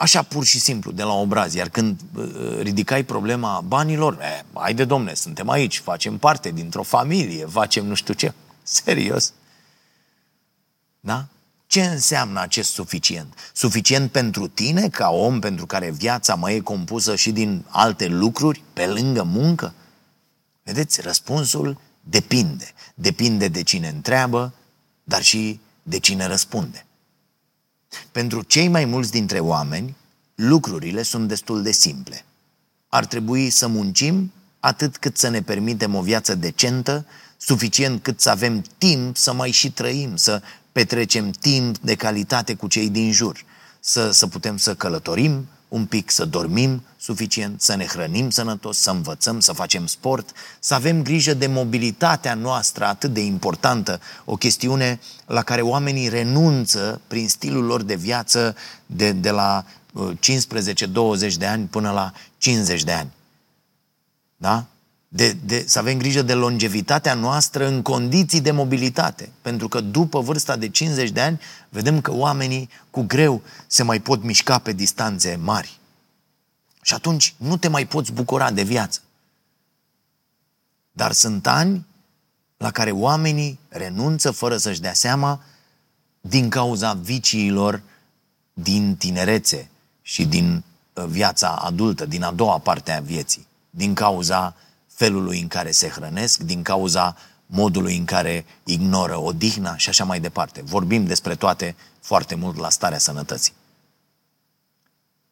Așa 0.00 0.22
pur 0.22 0.44
și 0.44 0.60
simplu, 0.60 0.92
de 0.92 1.02
la 1.02 1.12
obraz. 1.12 1.54
Iar 1.54 1.68
când 1.68 2.00
uh, 2.14 2.58
ridicai 2.60 3.04
problema 3.04 3.60
banilor, 3.66 4.18
eh, 4.20 4.40
haide 4.54 4.84
domne, 4.84 5.14
suntem 5.14 5.48
aici, 5.48 5.78
facem 5.78 6.18
parte 6.18 6.50
dintr-o 6.50 6.82
familie, 6.82 7.44
facem 7.44 7.86
nu 7.86 7.94
știu 7.94 8.14
ce. 8.14 8.32
Serios? 8.62 9.32
Da? 11.00 11.26
Ce 11.66 11.84
înseamnă 11.84 12.40
acest 12.40 12.70
suficient? 12.70 13.34
Suficient 13.52 14.10
pentru 14.10 14.48
tine, 14.48 14.88
ca 14.88 15.10
om 15.10 15.40
pentru 15.40 15.66
care 15.66 15.90
viața 15.90 16.34
mai 16.34 16.54
e 16.54 16.60
compusă 16.60 17.16
și 17.16 17.30
din 17.30 17.64
alte 17.68 18.06
lucruri, 18.06 18.62
pe 18.72 18.86
lângă 18.86 19.22
muncă? 19.22 19.74
Vedeți, 20.62 21.00
răspunsul 21.00 21.80
depinde. 22.00 22.72
Depinde 22.94 23.48
de 23.48 23.62
cine 23.62 23.88
întreabă, 23.88 24.52
dar 25.04 25.22
și 25.22 25.60
de 25.82 25.98
cine 25.98 26.26
răspunde. 26.26 26.86
Pentru 28.12 28.42
cei 28.42 28.68
mai 28.68 28.84
mulți 28.84 29.10
dintre 29.10 29.38
oameni, 29.38 29.96
lucrurile 30.34 31.02
sunt 31.02 31.28
destul 31.28 31.62
de 31.62 31.72
simple. 31.72 32.24
Ar 32.88 33.06
trebui 33.06 33.50
să 33.50 33.66
muncim 33.66 34.32
atât 34.60 34.96
cât 34.96 35.16
să 35.16 35.28
ne 35.28 35.42
permitem 35.42 35.94
o 35.94 36.02
viață 36.02 36.34
decentă, 36.34 37.06
suficient 37.36 38.02
cât 38.02 38.20
să 38.20 38.30
avem 38.30 38.64
timp 38.78 39.16
să 39.16 39.32
mai 39.32 39.50
și 39.50 39.70
trăim, 39.70 40.16
să 40.16 40.42
petrecem 40.72 41.30
timp 41.30 41.78
de 41.78 41.94
calitate 41.94 42.54
cu 42.54 42.66
cei 42.66 42.88
din 42.88 43.12
jur, 43.12 43.44
să, 43.80 44.10
să 44.10 44.26
putem 44.26 44.56
să 44.56 44.74
călătorim 44.74 45.46
un 45.70 45.86
pic, 45.86 46.10
să 46.10 46.24
dormim 46.24 46.82
suficient, 46.96 47.60
să 47.60 47.74
ne 47.74 47.86
hrănim 47.86 48.30
sănătos, 48.30 48.78
să 48.78 48.90
învățăm, 48.90 49.40
să 49.40 49.52
facem 49.52 49.86
sport, 49.86 50.32
să 50.60 50.74
avem 50.74 51.02
grijă 51.02 51.34
de 51.34 51.46
mobilitatea 51.46 52.34
noastră 52.34 52.84
atât 52.84 53.12
de 53.12 53.20
importantă, 53.20 54.00
o 54.24 54.36
chestiune 54.36 55.00
la 55.26 55.42
care 55.42 55.60
oamenii 55.60 56.08
renunță 56.08 57.00
prin 57.06 57.28
stilul 57.28 57.64
lor 57.64 57.82
de 57.82 57.94
viață 57.94 58.56
de, 58.86 59.12
de 59.12 59.30
la 59.30 59.64
15-20 59.94 60.16
uh, 60.94 61.34
de 61.38 61.46
ani 61.46 61.66
până 61.66 61.90
la 61.90 62.12
50 62.38 62.84
de 62.84 62.92
ani. 62.92 63.12
Da? 64.36 64.66
De, 65.12 65.32
de, 65.32 65.64
să 65.66 65.78
avem 65.78 65.98
grijă 65.98 66.22
de 66.22 66.34
longevitatea 66.34 67.14
noastră 67.14 67.66
în 67.66 67.82
condiții 67.82 68.40
de 68.40 68.50
mobilitate. 68.50 69.30
Pentru 69.42 69.68
că 69.68 69.80
după 69.80 70.20
vârsta 70.20 70.56
de 70.56 70.68
50 70.68 71.10
de 71.10 71.20
ani, 71.20 71.40
vedem 71.68 72.00
că 72.00 72.12
oamenii 72.12 72.68
cu 72.90 73.02
greu 73.02 73.42
se 73.66 73.82
mai 73.82 74.00
pot 74.00 74.22
mișca 74.22 74.58
pe 74.58 74.72
distanțe 74.72 75.38
mari. 75.42 75.78
Și 76.82 76.94
atunci 76.94 77.34
nu 77.36 77.56
te 77.56 77.68
mai 77.68 77.86
poți 77.86 78.12
bucura 78.12 78.50
de 78.50 78.62
viață. 78.62 79.00
Dar 80.92 81.12
sunt 81.12 81.46
ani 81.46 81.86
la 82.56 82.70
care 82.70 82.90
oamenii 82.90 83.58
renunță 83.68 84.30
fără 84.30 84.56
să-și 84.56 84.80
dea 84.80 84.92
seama 84.92 85.42
din 86.20 86.48
cauza 86.48 86.92
viciilor 86.92 87.82
din 88.52 88.96
tinerețe 88.96 89.70
și 90.02 90.24
din 90.24 90.64
uh, 90.92 91.04
viața 91.04 91.48
adultă, 91.48 92.06
din 92.06 92.22
a 92.22 92.30
doua 92.30 92.58
parte 92.58 92.92
a 92.92 93.00
vieții, 93.00 93.46
din 93.70 93.94
cauza 93.94 94.56
felului 95.00 95.40
în 95.40 95.48
care 95.48 95.70
se 95.70 95.88
hrănesc, 95.88 96.40
din 96.40 96.62
cauza 96.62 97.16
modului 97.46 97.96
în 97.96 98.04
care 98.04 98.44
ignoră 98.64 99.16
odihna 99.16 99.76
și 99.76 99.88
așa 99.88 100.04
mai 100.04 100.20
departe. 100.20 100.62
Vorbim 100.62 101.06
despre 101.06 101.34
toate 101.34 101.76
foarte 102.00 102.34
mult 102.34 102.56
la 102.56 102.70
starea 102.70 102.98
sănătății. 102.98 103.52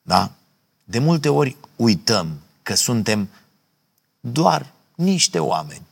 Da? 0.03 0.31
De 0.85 0.99
multe 0.99 1.29
ori 1.29 1.57
uităm 1.77 2.41
că 2.63 2.75
suntem 2.75 3.29
doar 4.21 4.67
niște 4.95 5.39
oameni 5.39 5.89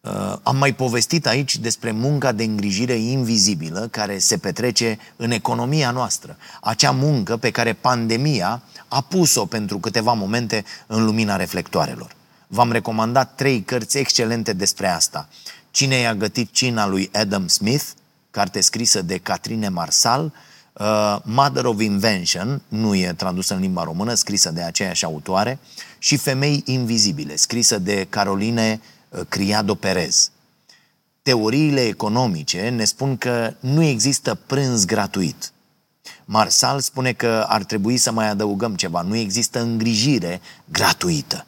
Uh, 0.00 0.36
am 0.42 0.56
mai 0.56 0.74
povestit 0.74 1.26
aici 1.26 1.56
despre 1.56 1.90
munca 1.90 2.32
de 2.32 2.44
îngrijire 2.44 2.94
invizibilă 2.94 3.88
care 3.90 4.18
se 4.18 4.38
petrece 4.38 4.98
în 5.16 5.30
economia 5.30 5.90
noastră. 5.90 6.36
Acea 6.60 6.90
muncă 6.90 7.36
pe 7.36 7.50
care 7.50 7.72
pandemia 7.72 8.62
a 8.88 9.00
pus-o 9.00 9.46
pentru 9.46 9.78
câteva 9.78 10.12
momente 10.12 10.64
în 10.86 11.04
lumina 11.04 11.36
reflectoarelor. 11.36 12.16
V-am 12.46 12.72
recomandat 12.72 13.34
trei 13.34 13.62
cărți 13.62 13.98
excelente 13.98 14.52
despre 14.52 14.88
asta. 14.88 15.28
Cine 15.70 15.96
i-a 15.96 16.14
gătit 16.14 16.52
cina 16.52 16.86
lui 16.86 17.10
Adam 17.12 17.48
Smith, 17.48 17.84
carte 18.30 18.60
scrisă 18.60 19.02
de 19.02 19.18
Catrine 19.18 19.68
Marsal, 19.68 20.32
uh, 20.72 21.16
Mother 21.22 21.64
of 21.64 21.80
Invention, 21.80 22.62
nu 22.68 22.94
e 22.94 23.12
tradusă 23.16 23.54
în 23.54 23.60
limba 23.60 23.82
română, 23.82 24.14
scrisă 24.14 24.50
de 24.50 24.62
aceeași 24.62 25.04
autoare, 25.04 25.58
și 25.98 26.16
Femei 26.16 26.62
Invizibile, 26.66 27.36
scrisă 27.36 27.78
de 27.78 28.06
Caroline 28.10 28.80
Uh, 29.08 29.20
Criado 29.28 29.74
Perez. 29.74 30.30
Teoriile 31.22 31.86
economice 31.86 32.68
ne 32.68 32.84
spun 32.84 33.16
că 33.16 33.54
nu 33.60 33.82
există 33.82 34.34
prânz 34.34 34.84
gratuit. 34.84 35.52
Marsal 36.30 36.80
spune 36.80 37.12
că 37.12 37.44
ar 37.48 37.64
trebui 37.64 37.96
să 37.96 38.12
mai 38.12 38.28
adăugăm 38.28 38.74
ceva. 38.74 39.02
Nu 39.02 39.16
există 39.16 39.60
îngrijire 39.60 40.40
gratuită. 40.64 41.46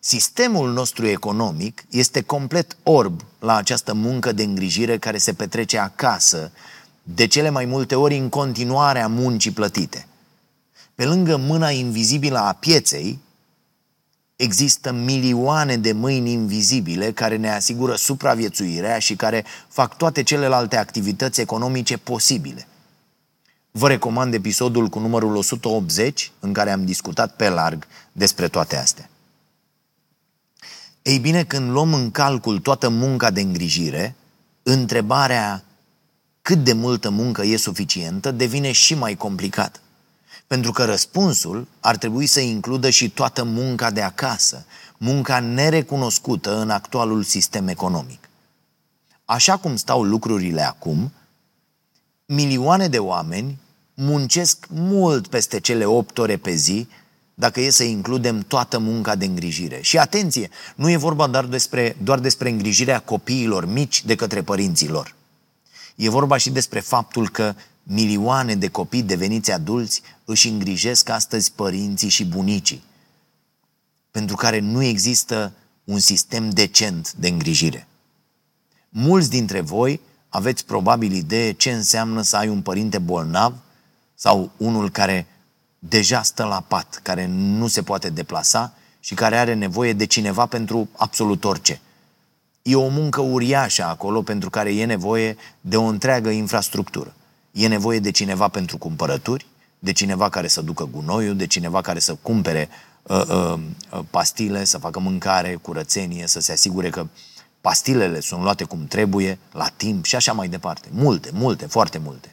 Sistemul 0.00 0.72
nostru 0.72 1.06
economic 1.06 1.84
este 1.90 2.20
complet 2.20 2.76
orb 2.82 3.20
la 3.38 3.56
această 3.56 3.94
muncă 3.94 4.32
de 4.32 4.42
îngrijire 4.42 4.98
care 4.98 5.18
se 5.18 5.32
petrece 5.32 5.78
acasă, 5.78 6.52
de 7.02 7.26
cele 7.26 7.50
mai 7.50 7.64
multe 7.64 7.94
ori 7.94 8.16
în 8.16 8.28
continuare 8.28 9.00
a 9.00 9.08
muncii 9.08 9.50
plătite. 9.50 10.06
Pe 10.94 11.04
lângă 11.04 11.36
mâna 11.36 11.70
invizibilă 11.70 12.38
a 12.38 12.52
pieței, 12.52 13.18
există 14.36 14.92
milioane 14.92 15.76
de 15.76 15.92
mâini 15.92 16.32
invizibile 16.32 17.12
care 17.12 17.36
ne 17.36 17.50
asigură 17.50 17.94
supraviețuirea 17.94 18.98
și 18.98 19.16
care 19.16 19.44
fac 19.68 19.96
toate 19.96 20.22
celelalte 20.22 20.76
activități 20.76 21.40
economice 21.40 21.96
posibile. 21.96 22.66
Vă 23.78 23.88
recomand 23.88 24.34
episodul 24.34 24.88
cu 24.88 24.98
numărul 24.98 25.36
180, 25.36 26.32
în 26.40 26.52
care 26.52 26.70
am 26.70 26.84
discutat 26.84 27.36
pe 27.36 27.48
larg 27.48 27.86
despre 28.12 28.48
toate 28.48 28.76
astea. 28.76 29.10
Ei 31.02 31.18
bine, 31.18 31.44
când 31.44 31.70
luăm 31.70 31.94
în 31.94 32.10
calcul 32.10 32.58
toată 32.58 32.88
munca 32.88 33.30
de 33.30 33.40
îngrijire, 33.40 34.14
întrebarea 34.62 35.64
cât 36.42 36.64
de 36.64 36.72
multă 36.72 37.10
muncă 37.10 37.42
e 37.42 37.56
suficientă 37.56 38.30
devine 38.30 38.72
și 38.72 38.94
mai 38.94 39.16
complicată. 39.16 39.80
Pentru 40.46 40.72
că 40.72 40.84
răspunsul 40.84 41.66
ar 41.80 41.96
trebui 41.96 42.26
să 42.26 42.40
includă 42.40 42.90
și 42.90 43.10
toată 43.10 43.44
munca 43.44 43.90
de 43.90 44.02
acasă, 44.02 44.64
munca 44.96 45.40
nerecunoscută 45.40 46.60
în 46.60 46.70
actualul 46.70 47.22
sistem 47.22 47.68
economic. 47.68 48.28
Așa 49.24 49.56
cum 49.56 49.76
stau 49.76 50.02
lucrurile 50.02 50.62
acum, 50.66 51.12
milioane 52.26 52.88
de 52.88 52.98
oameni 52.98 53.58
muncesc 54.00 54.66
mult 54.70 55.26
peste 55.26 55.60
cele 55.60 55.84
8 55.84 56.18
ore 56.18 56.36
pe 56.36 56.54
zi, 56.54 56.88
dacă 57.34 57.60
e 57.60 57.70
să 57.70 57.82
includem 57.82 58.40
toată 58.40 58.78
munca 58.78 59.14
de 59.14 59.24
îngrijire. 59.24 59.80
Și 59.80 59.98
atenție, 59.98 60.50
nu 60.74 60.90
e 60.90 60.96
vorba 60.96 61.26
doar 61.26 61.44
despre, 61.44 61.96
doar 62.02 62.18
despre 62.18 62.48
îngrijirea 62.48 62.98
copiilor 62.98 63.66
mici 63.66 64.04
de 64.04 64.14
către 64.14 64.42
părinții 64.42 64.88
lor. 64.88 65.14
E 65.96 66.08
vorba 66.08 66.36
și 66.36 66.50
despre 66.50 66.80
faptul 66.80 67.28
că 67.28 67.54
milioane 67.82 68.54
de 68.54 68.68
copii 68.68 69.02
deveniți 69.02 69.52
adulți 69.52 70.02
își 70.24 70.48
îngrijesc 70.48 71.08
astăzi 71.08 71.52
părinții 71.52 72.08
și 72.08 72.24
bunicii, 72.24 72.82
pentru 74.10 74.36
care 74.36 74.58
nu 74.58 74.82
există 74.82 75.52
un 75.84 75.98
sistem 75.98 76.50
decent 76.50 77.12
de 77.12 77.28
îngrijire. 77.28 77.86
Mulți 78.88 79.30
dintre 79.30 79.60
voi 79.60 80.00
aveți 80.28 80.64
probabil 80.64 81.12
idee 81.12 81.52
ce 81.52 81.70
înseamnă 81.70 82.22
să 82.22 82.36
ai 82.36 82.48
un 82.48 82.62
părinte 82.62 82.98
bolnav 82.98 83.54
sau 84.20 84.50
unul 84.56 84.90
care 84.90 85.26
deja 85.78 86.22
stă 86.22 86.44
la 86.44 86.64
pat, 86.68 87.00
care 87.02 87.26
nu 87.30 87.66
se 87.66 87.82
poate 87.82 88.10
deplasa 88.10 88.72
și 89.00 89.14
care 89.14 89.36
are 89.36 89.54
nevoie 89.54 89.92
de 89.92 90.06
cineva 90.06 90.46
pentru 90.46 90.88
absolut 90.96 91.44
orice. 91.44 91.80
E 92.62 92.74
o 92.74 92.88
muncă 92.88 93.20
uriașă 93.20 93.84
acolo 93.84 94.22
pentru 94.22 94.50
care 94.50 94.74
e 94.74 94.84
nevoie 94.84 95.36
de 95.60 95.76
o 95.76 95.82
întreagă 95.82 96.28
infrastructură. 96.28 97.14
E 97.52 97.66
nevoie 97.66 97.98
de 97.98 98.10
cineva 98.10 98.48
pentru 98.48 98.78
cumpărături, 98.78 99.46
de 99.78 99.92
cineva 99.92 100.28
care 100.28 100.48
să 100.48 100.60
ducă 100.62 100.84
gunoiul, 100.84 101.36
de 101.36 101.46
cineva 101.46 101.80
care 101.80 101.98
să 101.98 102.14
cumpere 102.22 102.68
uh, 103.02 103.22
uh, 103.28 103.54
uh, 103.92 104.00
pastile, 104.10 104.64
să 104.64 104.78
facă 104.78 104.98
mâncare, 104.98 105.54
curățenie, 105.54 106.26
să 106.26 106.40
se 106.40 106.52
asigure 106.52 106.90
că 106.90 107.06
pastilele 107.60 108.20
sunt 108.20 108.42
luate 108.42 108.64
cum 108.64 108.86
trebuie, 108.86 109.38
la 109.52 109.68
timp 109.76 110.04
și 110.04 110.16
așa 110.16 110.32
mai 110.32 110.48
departe. 110.48 110.88
Multe, 110.92 111.30
multe, 111.32 111.66
foarte 111.66 111.98
multe. 111.98 112.28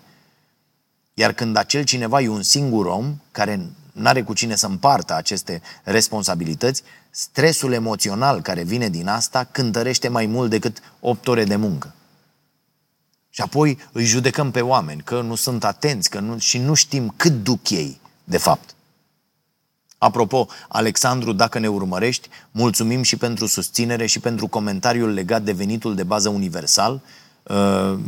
Iar 1.18 1.34
când 1.34 1.58
acel 1.58 1.84
cineva 1.84 2.22
e 2.22 2.28
un 2.28 2.42
singur 2.42 2.86
om 2.86 3.20
care 3.32 3.70
nu 3.92 4.08
are 4.08 4.24
cu 4.24 4.34
cine 4.34 4.56
să 4.56 4.66
împartă 4.66 5.16
aceste 5.16 5.62
responsabilități, 5.84 6.84
stresul 7.10 7.72
emoțional 7.72 8.42
care 8.42 8.64
vine 8.64 8.90
din 8.90 9.08
asta 9.08 9.44
cântărește 9.52 10.08
mai 10.08 10.26
mult 10.26 10.50
decât 10.50 10.78
8 11.00 11.28
ore 11.28 11.44
de 11.44 11.56
muncă. 11.56 11.94
Și 13.30 13.42
apoi 13.42 13.78
îi 13.92 14.06
judecăm 14.06 14.52
pe 14.52 14.62
oameni 14.62 15.02
că 15.02 15.22
nu 15.22 15.36
sunt 15.36 15.64
atenți 15.64 16.10
că 16.10 16.20
nu, 16.20 16.38
și 16.38 16.58
nu 16.58 16.74
știm 16.74 17.14
cât 17.18 17.44
duc 17.44 17.70
ei, 17.70 18.00
de 18.24 18.38
fapt. 18.38 18.76
Apropo, 19.98 20.48
Alexandru, 20.68 21.34
dacă 21.34 21.60
ne 21.60 21.68
urmărești, 21.68 22.30
mulțumim 22.52 23.02
și 23.02 23.16
pentru 23.16 23.46
susținere 23.46 24.06
și 24.06 24.20
pentru 24.20 24.48
comentariul 24.48 25.14
legat 25.14 25.42
de 25.42 25.52
venitul 25.52 25.96
de 25.96 26.04
bază 26.04 26.30
universal, 26.30 27.02
uh, 27.48 28.00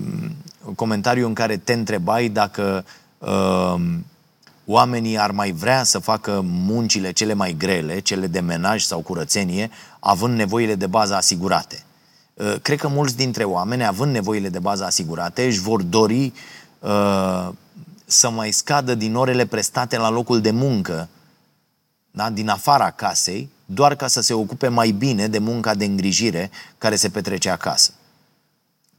comentariu 0.76 1.28
în 1.28 1.34
care 1.34 1.58
te 1.58 1.74
întrebai 1.74 2.30
dacă 2.30 2.86
uh, 3.18 3.76
oamenii 4.66 5.18
ar 5.18 5.32
mai 5.32 5.52
vrea 5.52 5.84
să 5.84 6.00
facă 6.00 6.42
muncile 6.44 7.12
cele 7.12 7.34
mai 7.34 7.56
grele, 7.58 8.00
cele 8.00 8.28
de 8.28 8.40
menaj 8.40 8.84
sau 8.84 9.00
curățenie, 9.00 9.70
având 10.00 10.38
nevoile 10.38 10.76
de 10.76 10.88
bază 10.88 11.16
asigurate. 11.16 11.84
Uh, 12.34 12.56
cred 12.62 12.80
că 12.80 12.88
mulți 12.88 13.16
dintre 13.16 13.44
oameni, 13.44 13.86
având 13.86 14.12
nevoile 14.12 14.50
de 14.50 14.60
bază 14.60 14.86
asigurate, 14.86 15.46
își 15.46 15.60
vor 15.60 15.82
dori 15.82 16.34
uh, 16.80 17.50
să 18.06 18.30
mai 18.30 18.52
scadă 18.52 18.96
din 18.96 19.16
orele 19.16 19.46
prestate 19.46 19.98
la 19.98 20.10
locul 20.10 20.42
de 20.42 20.52
muncă, 20.52 21.08
da? 22.12 22.30
din 22.30 22.50
afara 22.50 22.92
casei, 22.92 23.50
doar 23.66 23.96
ca 23.96 24.08
să 24.08 24.22
se 24.22 24.34
ocupe 24.34 24.68
mai 24.68 24.92
bine 24.92 25.28
de 25.28 25.38
munca 25.38 25.76
de 25.76 25.86
îngrijire 25.86 26.50
care 26.78 26.96
se 26.96 27.10
petrece 27.10 27.50
acasă. 27.50 27.92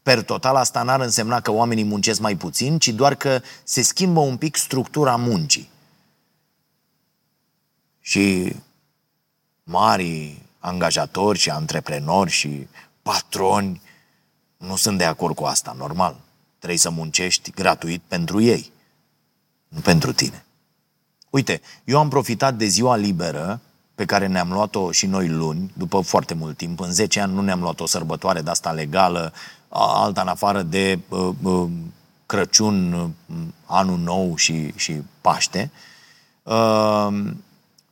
Per 0.08 0.22
total, 0.22 0.56
asta 0.56 0.82
n-ar 0.82 1.00
însemna 1.00 1.40
că 1.40 1.50
oamenii 1.50 1.84
muncesc 1.84 2.20
mai 2.20 2.36
puțin, 2.36 2.78
ci 2.78 2.88
doar 2.88 3.14
că 3.14 3.40
se 3.64 3.82
schimbă 3.82 4.20
un 4.20 4.36
pic 4.36 4.56
structura 4.56 5.16
muncii. 5.16 5.70
Și 8.00 8.56
mari 9.62 10.42
angajatori 10.58 11.38
și 11.38 11.50
antreprenori 11.50 12.30
și 12.30 12.66
patroni 13.02 13.82
nu 14.56 14.76
sunt 14.76 14.98
de 14.98 15.04
acord 15.04 15.34
cu 15.34 15.44
asta, 15.44 15.74
normal. 15.78 16.16
Trebuie 16.58 16.78
să 16.78 16.90
muncești 16.90 17.50
gratuit 17.50 18.02
pentru 18.06 18.40
ei, 18.40 18.72
nu 19.68 19.80
pentru 19.80 20.12
tine. 20.12 20.44
Uite, 21.30 21.60
eu 21.84 21.98
am 21.98 22.08
profitat 22.08 22.54
de 22.54 22.66
ziua 22.66 22.96
liberă 22.96 23.60
pe 23.94 24.04
care 24.04 24.26
ne-am 24.26 24.52
luat-o 24.52 24.92
și 24.92 25.06
noi 25.06 25.28
luni, 25.28 25.72
după 25.76 26.00
foarte 26.00 26.34
mult 26.34 26.56
timp. 26.56 26.80
În 26.80 26.92
10 26.92 27.20
ani 27.20 27.32
nu 27.32 27.40
ne-am 27.40 27.60
luat 27.60 27.80
o 27.80 27.86
sărbătoare 27.86 28.40
de 28.40 28.50
asta 28.50 28.72
legală, 28.72 29.32
alta 29.68 30.20
în 30.20 30.28
afară 30.28 30.62
de 30.62 30.98
uh, 31.08 31.30
uh, 31.42 31.68
Crăciun, 32.26 32.92
uh, 32.92 33.36
Anul 33.64 33.98
Nou 33.98 34.36
și, 34.36 34.72
și 34.76 35.02
Paște. 35.20 35.70
Uh, 36.42 37.08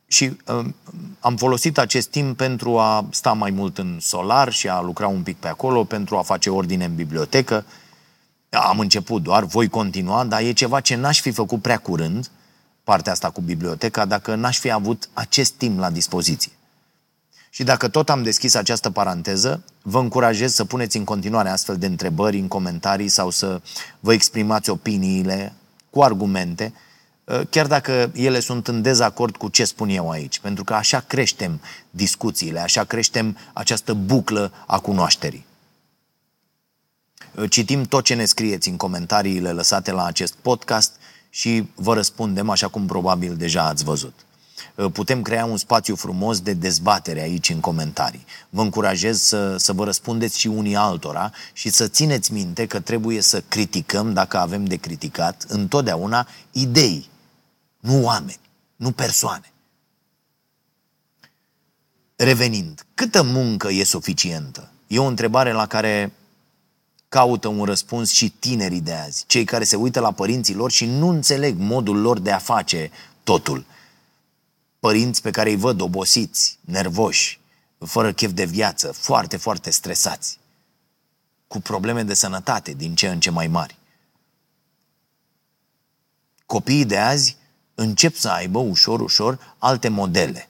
și 0.07 0.37
uh, 0.45 0.65
am 1.19 1.35
folosit 1.35 1.77
acest 1.77 2.09
timp 2.09 2.37
pentru 2.37 2.79
a 2.79 3.05
sta 3.09 3.33
mai 3.33 3.51
mult 3.51 3.77
în 3.77 3.97
solar 3.99 4.51
și 4.51 4.69
a 4.69 4.81
lucra 4.81 5.07
un 5.07 5.21
pic 5.23 5.37
pe 5.37 5.47
acolo, 5.47 5.83
pentru 5.83 6.17
a 6.17 6.21
face 6.21 6.49
ordine 6.49 6.85
în 6.85 6.95
bibliotecă. 6.95 7.65
Am 8.49 8.79
început 8.79 9.23
doar, 9.23 9.43
voi 9.43 9.67
continua, 9.67 10.23
dar 10.23 10.41
e 10.41 10.51
ceva 10.51 10.79
ce 10.79 10.95
n-aș 10.95 11.21
fi 11.21 11.31
făcut 11.31 11.61
prea 11.61 11.77
curând, 11.77 12.31
partea 12.83 13.11
asta 13.11 13.29
cu 13.29 13.41
biblioteca, 13.41 14.05
dacă 14.05 14.35
n-aș 14.35 14.59
fi 14.59 14.71
avut 14.71 15.09
acest 15.13 15.53
timp 15.53 15.79
la 15.79 15.89
dispoziție. 15.89 16.51
Și 17.49 17.63
dacă 17.63 17.87
tot 17.87 18.09
am 18.09 18.23
deschis 18.23 18.55
această 18.55 18.89
paranteză, 18.89 19.63
vă 19.81 19.99
încurajez 19.99 20.53
să 20.53 20.65
puneți 20.65 20.97
în 20.97 21.03
continuare 21.03 21.49
astfel 21.49 21.77
de 21.77 21.85
întrebări 21.85 22.39
în 22.39 22.47
comentarii 22.47 23.07
sau 23.07 23.29
să 23.29 23.61
vă 23.99 24.13
exprimați 24.13 24.69
opiniile 24.69 25.53
cu 25.89 26.01
argumente, 26.01 26.73
ă, 27.27 27.43
chiar 27.43 27.67
dacă 27.67 28.11
ele 28.13 28.39
sunt 28.39 28.67
în 28.67 28.81
dezacord 28.81 29.35
cu 29.35 29.49
ce 29.49 29.65
spun 29.65 29.89
eu 29.89 30.09
aici, 30.09 30.39
pentru 30.39 30.63
că 30.63 30.73
așa 30.73 30.99
creștem 30.99 31.61
discuțiile, 31.89 32.59
așa 32.59 32.83
creștem 32.83 33.37
această 33.53 33.93
buclă 33.93 34.51
a 34.67 34.79
cunoașterii. 34.79 35.45
Ă, 37.37 37.47
citim 37.47 37.83
tot 37.83 38.03
ce 38.03 38.13
ne 38.13 38.25
scrieți 38.25 38.69
în 38.69 38.77
comentariile 38.77 39.51
lăsate 39.51 39.91
la 39.91 40.05
acest 40.05 40.33
podcast 40.33 40.95
și 41.29 41.69
vă 41.75 41.93
răspundem 41.93 42.49
așa 42.49 42.67
cum 42.67 42.85
probabil 42.85 43.35
deja 43.35 43.67
ați 43.67 43.83
văzut. 43.83 44.26
Uh, 44.75 44.91
putem 44.91 45.21
crea 45.21 45.45
un 45.45 45.57
spațiu 45.57 45.95
frumos 45.95 46.41
de 46.41 46.53
dezbatere 46.53 47.21
aici 47.21 47.49
în 47.49 47.59
comentarii. 47.59 48.25
Vă 48.49 48.61
încurajez 48.61 49.21
să, 49.21 49.57
să 49.57 49.73
vă 49.73 49.83
răspundeți 49.83 50.39
și 50.39 50.47
unii 50.47 50.75
altora 50.75 51.31
și 51.53 51.69
să 51.69 51.87
țineți 51.87 52.33
minte 52.33 52.65
că 52.65 52.79
trebuie 52.79 53.21
să 53.21 53.43
criticăm, 53.47 54.13
dacă 54.13 54.37
avem 54.37 54.65
de 54.65 54.75
criticat, 54.75 55.45
întotdeauna 55.47 56.27
idei, 56.51 57.09
nu 57.79 58.03
oameni, 58.03 58.39
nu 58.75 58.91
persoane. 58.91 59.51
Revenind, 62.15 62.85
câtă 62.93 63.23
muncă 63.23 63.71
e 63.71 63.83
suficientă? 63.83 64.71
E 64.87 64.99
o 64.99 65.05
întrebare 65.05 65.51
la 65.51 65.67
care 65.67 66.13
caută 67.09 67.47
un 67.47 67.63
răspuns 67.63 68.11
și 68.11 68.29
tinerii 68.29 68.81
de 68.81 68.93
azi, 68.93 69.23
cei 69.27 69.43
care 69.43 69.63
se 69.63 69.75
uită 69.75 69.99
la 69.99 70.11
părinții 70.11 70.55
lor 70.55 70.71
și 70.71 70.85
nu 70.85 71.07
înțeleg 71.07 71.55
modul 71.57 72.01
lor 72.01 72.19
de 72.19 72.31
a 72.31 72.37
face 72.37 72.91
totul– 73.23 73.65
părinți 74.87 75.21
pe 75.21 75.31
care 75.31 75.49
îi 75.49 75.55
văd 75.55 75.81
obosiți, 75.81 76.59
nervoși, 76.61 77.39
fără 77.77 78.11
chef 78.13 78.31
de 78.31 78.45
viață, 78.45 78.91
foarte, 78.91 79.37
foarte 79.37 79.69
stresați, 79.69 80.39
cu 81.47 81.59
probleme 81.59 82.03
de 82.03 82.13
sănătate 82.13 82.71
din 82.71 82.95
ce 82.95 83.07
în 83.07 83.19
ce 83.19 83.29
mai 83.29 83.47
mari. 83.47 83.77
Copiii 86.45 86.85
de 86.85 86.97
azi 86.97 87.37
încep 87.75 88.15
să 88.15 88.29
aibă 88.29 88.59
ușor, 88.59 88.99
ușor 88.99 89.55
alte 89.57 89.87
modele. 89.87 90.49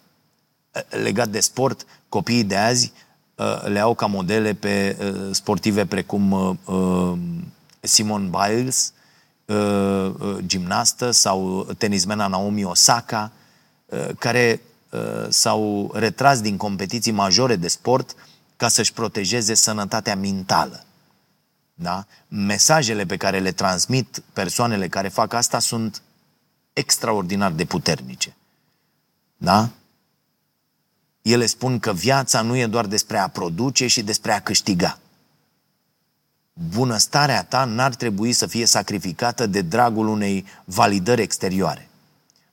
Legat 0.89 1.29
de 1.29 1.39
sport, 1.39 1.85
copiii 2.09 2.43
de 2.43 2.57
azi 2.57 2.91
uh, 3.35 3.61
le 3.63 3.79
au 3.79 3.95
ca 3.95 4.05
modele 4.05 4.53
pe 4.53 4.97
uh, 4.99 5.35
sportive 5.35 5.85
precum 5.85 6.31
uh, 6.31 7.17
Simon 7.79 8.29
Biles, 8.29 8.93
gimnastă, 10.45 11.11
sau 11.11 11.67
tenismena 11.77 12.27
Naomi 12.27 12.63
Osaka, 12.63 13.31
Uh, 13.31 13.36
care 14.19 14.61
uh, 14.89 15.25
s-au 15.29 15.91
retras 15.93 16.41
din 16.41 16.57
competiții 16.57 17.11
majore 17.11 17.55
de 17.55 17.67
sport 17.67 18.15
ca 18.55 18.67
să-și 18.67 18.93
protejeze 18.93 19.53
sănătatea 19.53 20.15
mentală. 20.15 20.85
Da? 21.73 22.05
Mesajele 22.27 23.05
pe 23.05 23.17
care 23.17 23.39
le 23.39 23.51
transmit 23.51 24.23
persoanele 24.33 24.87
care 24.87 25.07
fac 25.07 25.33
asta 25.33 25.59
sunt 25.59 26.01
extraordinar 26.73 27.51
de 27.51 27.65
puternice. 27.65 28.35
Da? 29.37 29.69
Ele 31.21 31.45
spun 31.45 31.79
că 31.79 31.93
viața 31.93 32.41
nu 32.41 32.55
e 32.55 32.67
doar 32.67 32.85
despre 32.85 33.17
a 33.17 33.27
produce 33.27 33.87
și 33.87 34.03
despre 34.03 34.31
a 34.31 34.41
câștiga. 34.41 34.99
Bunăstarea 36.53 37.43
ta 37.43 37.65
n-ar 37.65 37.95
trebui 37.95 38.33
să 38.33 38.47
fie 38.47 38.65
sacrificată 38.65 39.45
de 39.45 39.61
dragul 39.61 40.07
unei 40.07 40.45
validări 40.65 41.21
exterioare. 41.21 41.89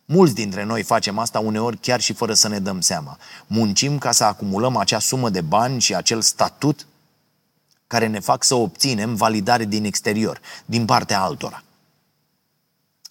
Mulți 0.05 0.35
dintre 0.35 0.65
noi 0.65 0.83
facem 0.83 1.19
asta 1.19 1.39
uneori 1.39 1.77
chiar 1.77 2.01
și 2.01 2.13
fără 2.13 2.35
să 2.35 2.49
ne 2.49 2.59
dăm 2.59 2.81
seama. 2.81 3.19
Muncim 3.47 3.99
ca 3.99 4.13
să 4.13 4.25
acumulăm 4.25 4.77
acea 4.77 4.99
sumă 4.99 5.31
de 5.31 5.41
bani 5.41 5.81
și 5.81 5.95
acel 5.95 6.21
statut 6.21 6.87
care 7.87 8.07
ne 8.07 8.21
fac 8.21 8.45
să 8.45 8.55
obținem 8.55 9.15
validare 9.15 9.65
din 9.65 9.85
exterior, 9.85 10.41
din 10.65 10.85
partea 10.85 11.21
altora. 11.21 11.63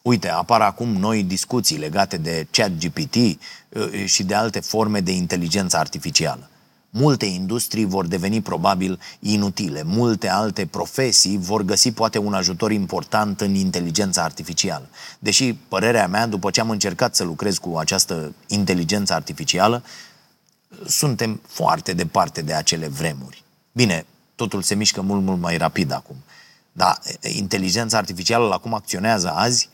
Uite, 0.02 0.30
apar 0.30 0.62
acum 0.62 0.90
noi 0.90 1.24
discuții 1.24 1.78
legate 1.78 2.18
de 2.18 2.48
chat 2.52 2.72
GPT 2.78 3.16
uh, 3.16 4.06
și 4.06 4.24
de 4.24 4.36
alte 4.36 4.60
forme 4.60 5.00
de 5.00 5.12
inteligență 5.12 5.78
artificială 5.78 6.48
multe 6.96 7.26
industrii 7.26 7.86
vor 7.86 8.08
deveni 8.08 8.42
probabil 8.42 9.00
inutile, 9.20 9.84
multe 9.84 10.30
alte 10.30 10.66
profesii 10.66 11.38
vor 11.38 11.62
găsi 11.62 11.92
poate 11.92 12.18
un 12.18 12.34
ajutor 12.34 12.72
important 12.72 13.42
în 13.42 13.56
inteligența 13.56 14.24
artificială. 14.24 14.90
Deși, 15.20 15.54
părerea 15.54 16.08
mea, 16.08 16.28
după 16.28 16.50
ce 16.50 16.60
am 16.60 16.70
încercat 16.70 17.16
să 17.16 17.24
lucrez 17.24 17.58
cu 17.58 17.78
această 17.78 18.34
inteligență 18.48 19.14
artificială, 19.14 19.84
suntem 20.88 21.42
foarte 21.48 21.94
departe 21.94 22.42
de 22.42 22.54
acele 22.54 22.88
vremuri. 22.88 23.44
Bine, 23.72 24.06
totul 24.36 24.62
se 24.62 24.76
mișcă 24.76 25.02
mult, 25.02 25.24
mult 25.24 25.40
mai 25.40 25.58
rapid 25.58 25.92
acum. 25.92 26.16
Dar 26.72 27.00
inteligența 27.22 27.98
artificială, 27.98 28.48
la 28.48 28.58
cum 28.58 28.74
acționează 28.74 29.32
azi, 29.32 29.70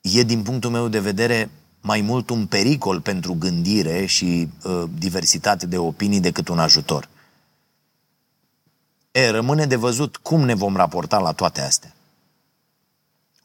e, 0.00 0.22
din 0.22 0.42
punctul 0.42 0.70
meu 0.70 0.88
de 0.88 1.00
vedere, 1.00 1.50
mai 1.80 2.00
mult 2.00 2.30
un 2.30 2.46
pericol 2.46 3.00
pentru 3.00 3.34
gândire 3.38 4.06
și 4.06 4.48
uh, 4.64 4.84
diversitate 4.98 5.66
de 5.66 5.78
opinii 5.78 6.20
decât 6.20 6.48
un 6.48 6.58
ajutor. 6.58 7.08
E, 9.12 9.30
rămâne 9.30 9.66
de 9.66 9.76
văzut 9.76 10.16
cum 10.16 10.40
ne 10.40 10.54
vom 10.54 10.76
raporta 10.76 11.18
la 11.18 11.32
toate 11.32 11.60
astea. 11.60 11.94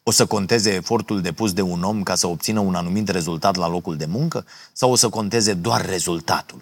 O 0.04 0.12
să 0.12 0.26
conteze 0.26 0.74
efortul 0.74 1.22
depus 1.22 1.54
de 1.54 1.62
un 1.62 1.84
om 1.84 2.04
ca 2.04 2.16
să 2.16 2.28
obțină 2.28 2.60
un 2.60 2.76
anumit 2.76 3.10
rezultat 3.10 3.56
la 3.56 3.68
locul 3.68 3.98
de 3.98 4.06
muncă 4.06 4.46
sau 4.74 4.92
o 4.92 4.96
să 4.96 5.10
conteze 5.10 5.54
doar 5.54 5.86
rezultatul? 5.86 6.62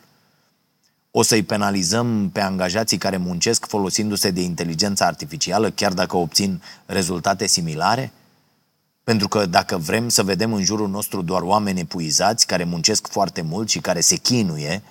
O 1.11 1.21
să-i 1.21 1.43
penalizăm 1.43 2.29
pe 2.29 2.41
angajații 2.41 2.97
care 2.97 3.17
muncesc 3.17 3.65
folosindu-se 3.65 4.31
de 4.31 4.41
inteligența 4.41 5.05
artificială, 5.05 5.69
chiar 5.69 5.93
dacă 5.93 6.17
obțin 6.17 6.61
rezultate 6.85 7.47
similare? 7.47 8.11
Pentru 9.03 9.27
că 9.27 9.45
dacă 9.45 9.77
vrem 9.77 10.09
să 10.09 10.23
vedem 10.23 10.53
în 10.53 10.63
jurul 10.63 10.89
nostru 10.89 11.21
doar 11.21 11.41
oameni 11.41 11.79
epuizați, 11.79 12.47
care 12.47 12.63
muncesc 12.63 13.07
foarte 13.07 13.41
mult 13.41 13.69
și 13.69 13.79
care 13.79 13.99
se 13.99 14.15
chinuie, 14.15 14.83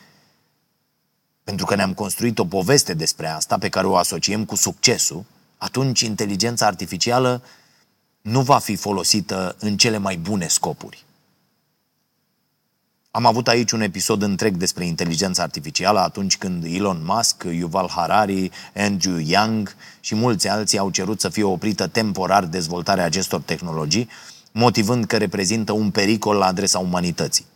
pentru 1.45 1.67
că 1.67 1.75
ne-am 1.75 1.95
construit 1.95 2.39
o 2.39 2.45
poveste 2.45 2.95
despre 2.95 3.27
asta 3.27 3.59
pe 3.59 3.69
care 3.69 3.87
o 3.87 3.97
asociem 3.97 4.45
cu 4.45 4.55
succesul, 4.55 5.25
atunci 5.57 6.01
inteligența 6.01 6.67
artificială 6.67 7.43
nu 8.23 8.41
va 8.41 8.59
fi 8.59 8.77
folosită 8.77 9.57
în 9.59 9.77
cele 9.77 9.99
mai 9.99 10.17
bune 10.17 10.47
scopuri. 10.47 11.05
Am 13.15 13.27
avut 13.27 13.49
aici 13.49 13.71
un 13.71 13.81
episod 13.81 14.23
întreg 14.23 14.57
despre 14.57 14.87
inteligența 14.87 15.43
artificială 15.43 16.01
atunci 16.01 16.37
când 16.37 16.65
Elon 16.65 17.03
Musk, 17.05 17.45
Yuval 17.51 17.89
Harari, 17.89 18.51
Andrew 18.75 19.19
Yang 19.19 19.75
și 20.01 20.15
mulți 20.15 20.49
alții 20.49 20.79
au 20.79 20.91
cerut 20.91 21.21
să 21.21 21.29
fie 21.29 21.43
oprită 21.43 21.87
temporar 21.87 22.45
dezvoltarea 22.45 23.05
acestor 23.05 23.41
tehnologii, 23.41 24.09
motivând 24.53 25.05
că 25.05 25.17
reprezintă 25.17 25.73
un 25.73 25.91
pericol 25.91 26.37
la 26.37 26.47
adresa 26.47 26.79
umanității. 26.79 27.47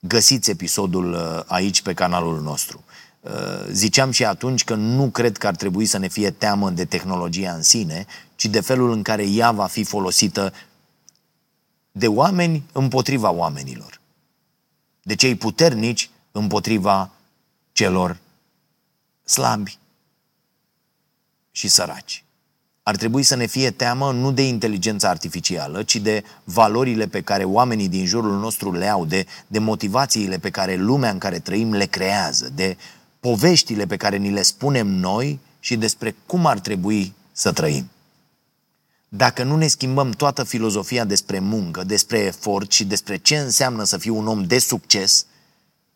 Găsiți 0.00 0.50
episodul 0.50 1.12
uh, 1.12 1.42
aici 1.46 1.82
pe 1.82 1.94
canalul 1.94 2.40
nostru. 2.40 2.84
Uh, 3.20 3.30
ziceam 3.70 4.10
și 4.10 4.24
atunci 4.24 4.64
că 4.64 4.74
nu 4.74 5.08
cred 5.08 5.36
că 5.36 5.46
ar 5.46 5.56
trebui 5.56 5.86
să 5.86 5.98
ne 5.98 6.08
fie 6.08 6.30
teamă 6.30 6.70
de 6.70 6.84
tehnologia 6.84 7.52
în 7.52 7.62
sine, 7.62 8.06
ci 8.36 8.46
de 8.46 8.60
felul 8.60 8.92
în 8.92 9.02
care 9.02 9.28
ea 9.28 9.50
va 9.50 9.66
fi 9.66 9.84
folosită 9.84 10.52
de 11.92 12.08
oameni 12.08 12.62
împotriva 12.72 13.30
oamenilor 13.30 13.95
de 15.06 15.14
cei 15.14 15.34
puternici 15.34 16.10
împotriva 16.32 17.10
celor 17.72 18.18
slabi 19.24 19.78
și 21.50 21.68
săraci. 21.68 22.24
Ar 22.82 22.96
trebui 22.96 23.22
să 23.22 23.36
ne 23.36 23.46
fie 23.46 23.70
teamă 23.70 24.12
nu 24.12 24.32
de 24.32 24.42
inteligența 24.42 25.08
artificială, 25.08 25.82
ci 25.82 25.96
de 25.96 26.24
valorile 26.44 27.06
pe 27.06 27.20
care 27.20 27.44
oamenii 27.44 27.88
din 27.88 28.06
jurul 28.06 28.38
nostru 28.38 28.72
le 28.72 28.88
au, 28.88 29.04
de, 29.04 29.26
de 29.46 29.58
motivațiile 29.58 30.38
pe 30.38 30.50
care 30.50 30.74
lumea 30.74 31.10
în 31.10 31.18
care 31.18 31.38
trăim 31.38 31.72
le 31.72 31.86
creează, 31.86 32.50
de 32.54 32.76
poveștile 33.20 33.86
pe 33.86 33.96
care 33.96 34.16
ni 34.16 34.30
le 34.30 34.42
spunem 34.42 34.86
noi 34.86 35.40
și 35.60 35.76
despre 35.76 36.16
cum 36.26 36.46
ar 36.46 36.58
trebui 36.58 37.14
să 37.32 37.52
trăim. 37.52 37.90
Dacă 39.08 39.42
nu 39.42 39.56
ne 39.56 39.66
schimbăm 39.66 40.10
toată 40.10 40.44
filozofia 40.44 41.04
despre 41.04 41.38
muncă, 41.38 41.84
despre 41.84 42.18
efort 42.18 42.72
și 42.72 42.84
despre 42.84 43.16
ce 43.16 43.38
înseamnă 43.38 43.84
să 43.84 43.98
fii 43.98 44.10
un 44.10 44.26
om 44.26 44.44
de 44.44 44.58
succes, 44.58 45.26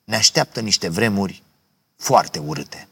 ne 0.04 0.16
așteaptă 0.16 0.61
niște 0.61 0.88
vremuri 0.88 1.42
foarte 1.96 2.38
urâte. 2.38 2.88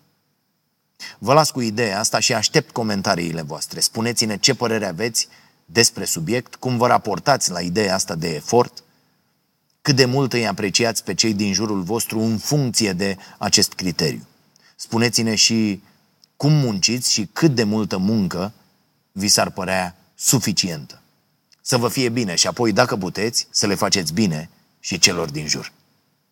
Vă 1.19 1.33
las 1.33 1.51
cu 1.51 1.61
ideea 1.61 1.99
asta 1.99 2.19
și 2.19 2.35
aștept 2.35 2.71
comentariile 2.71 3.43
voastre. 3.43 3.81
Spuneți-ne 3.81 4.37
ce 4.37 4.55
părere 4.55 4.87
aveți 4.87 5.29
despre 5.65 6.05
subiect, 6.05 6.55
cum 6.55 6.77
vă 6.77 6.87
raportați 6.87 7.51
la 7.51 7.61
ideea 7.61 7.95
asta 7.95 8.15
de 8.15 8.35
efort, 8.35 8.83
cât 9.83 9.97
de 9.97 10.05
mult 10.05 10.33
îi 10.33 10.47
apreciați 10.47 11.05
pe 11.05 11.15
cei 11.15 11.35
din 11.35 11.53
jurul 11.53 11.83
vostru 11.83 12.21
în 12.21 12.39
funcție 12.39 12.93
de 12.93 13.17
acest 13.39 13.73
criteriu. 13.73 14.27
Spuneți-ne 14.77 15.35
și 15.35 15.83
cum 16.37 16.53
munciți 16.53 17.13
și 17.13 17.29
cât 17.33 17.55
de 17.55 17.65
multă 17.65 17.97
muncă 17.97 18.53
vi 19.13 19.29
s-ar 19.29 19.51
părea 19.51 19.97
suficientă. 20.21 21.03
Să 21.61 21.77
vă 21.77 21.89
fie 21.89 22.09
bine 22.09 22.35
și 22.35 22.47
apoi, 22.47 22.73
dacă 22.73 22.97
puteți, 22.97 23.47
să 23.51 23.67
le 23.67 23.75
faceți 23.75 24.13
bine 24.13 24.51
și 24.81 24.99
celor 24.99 25.31
din 25.31 25.47
jur. 25.47 25.73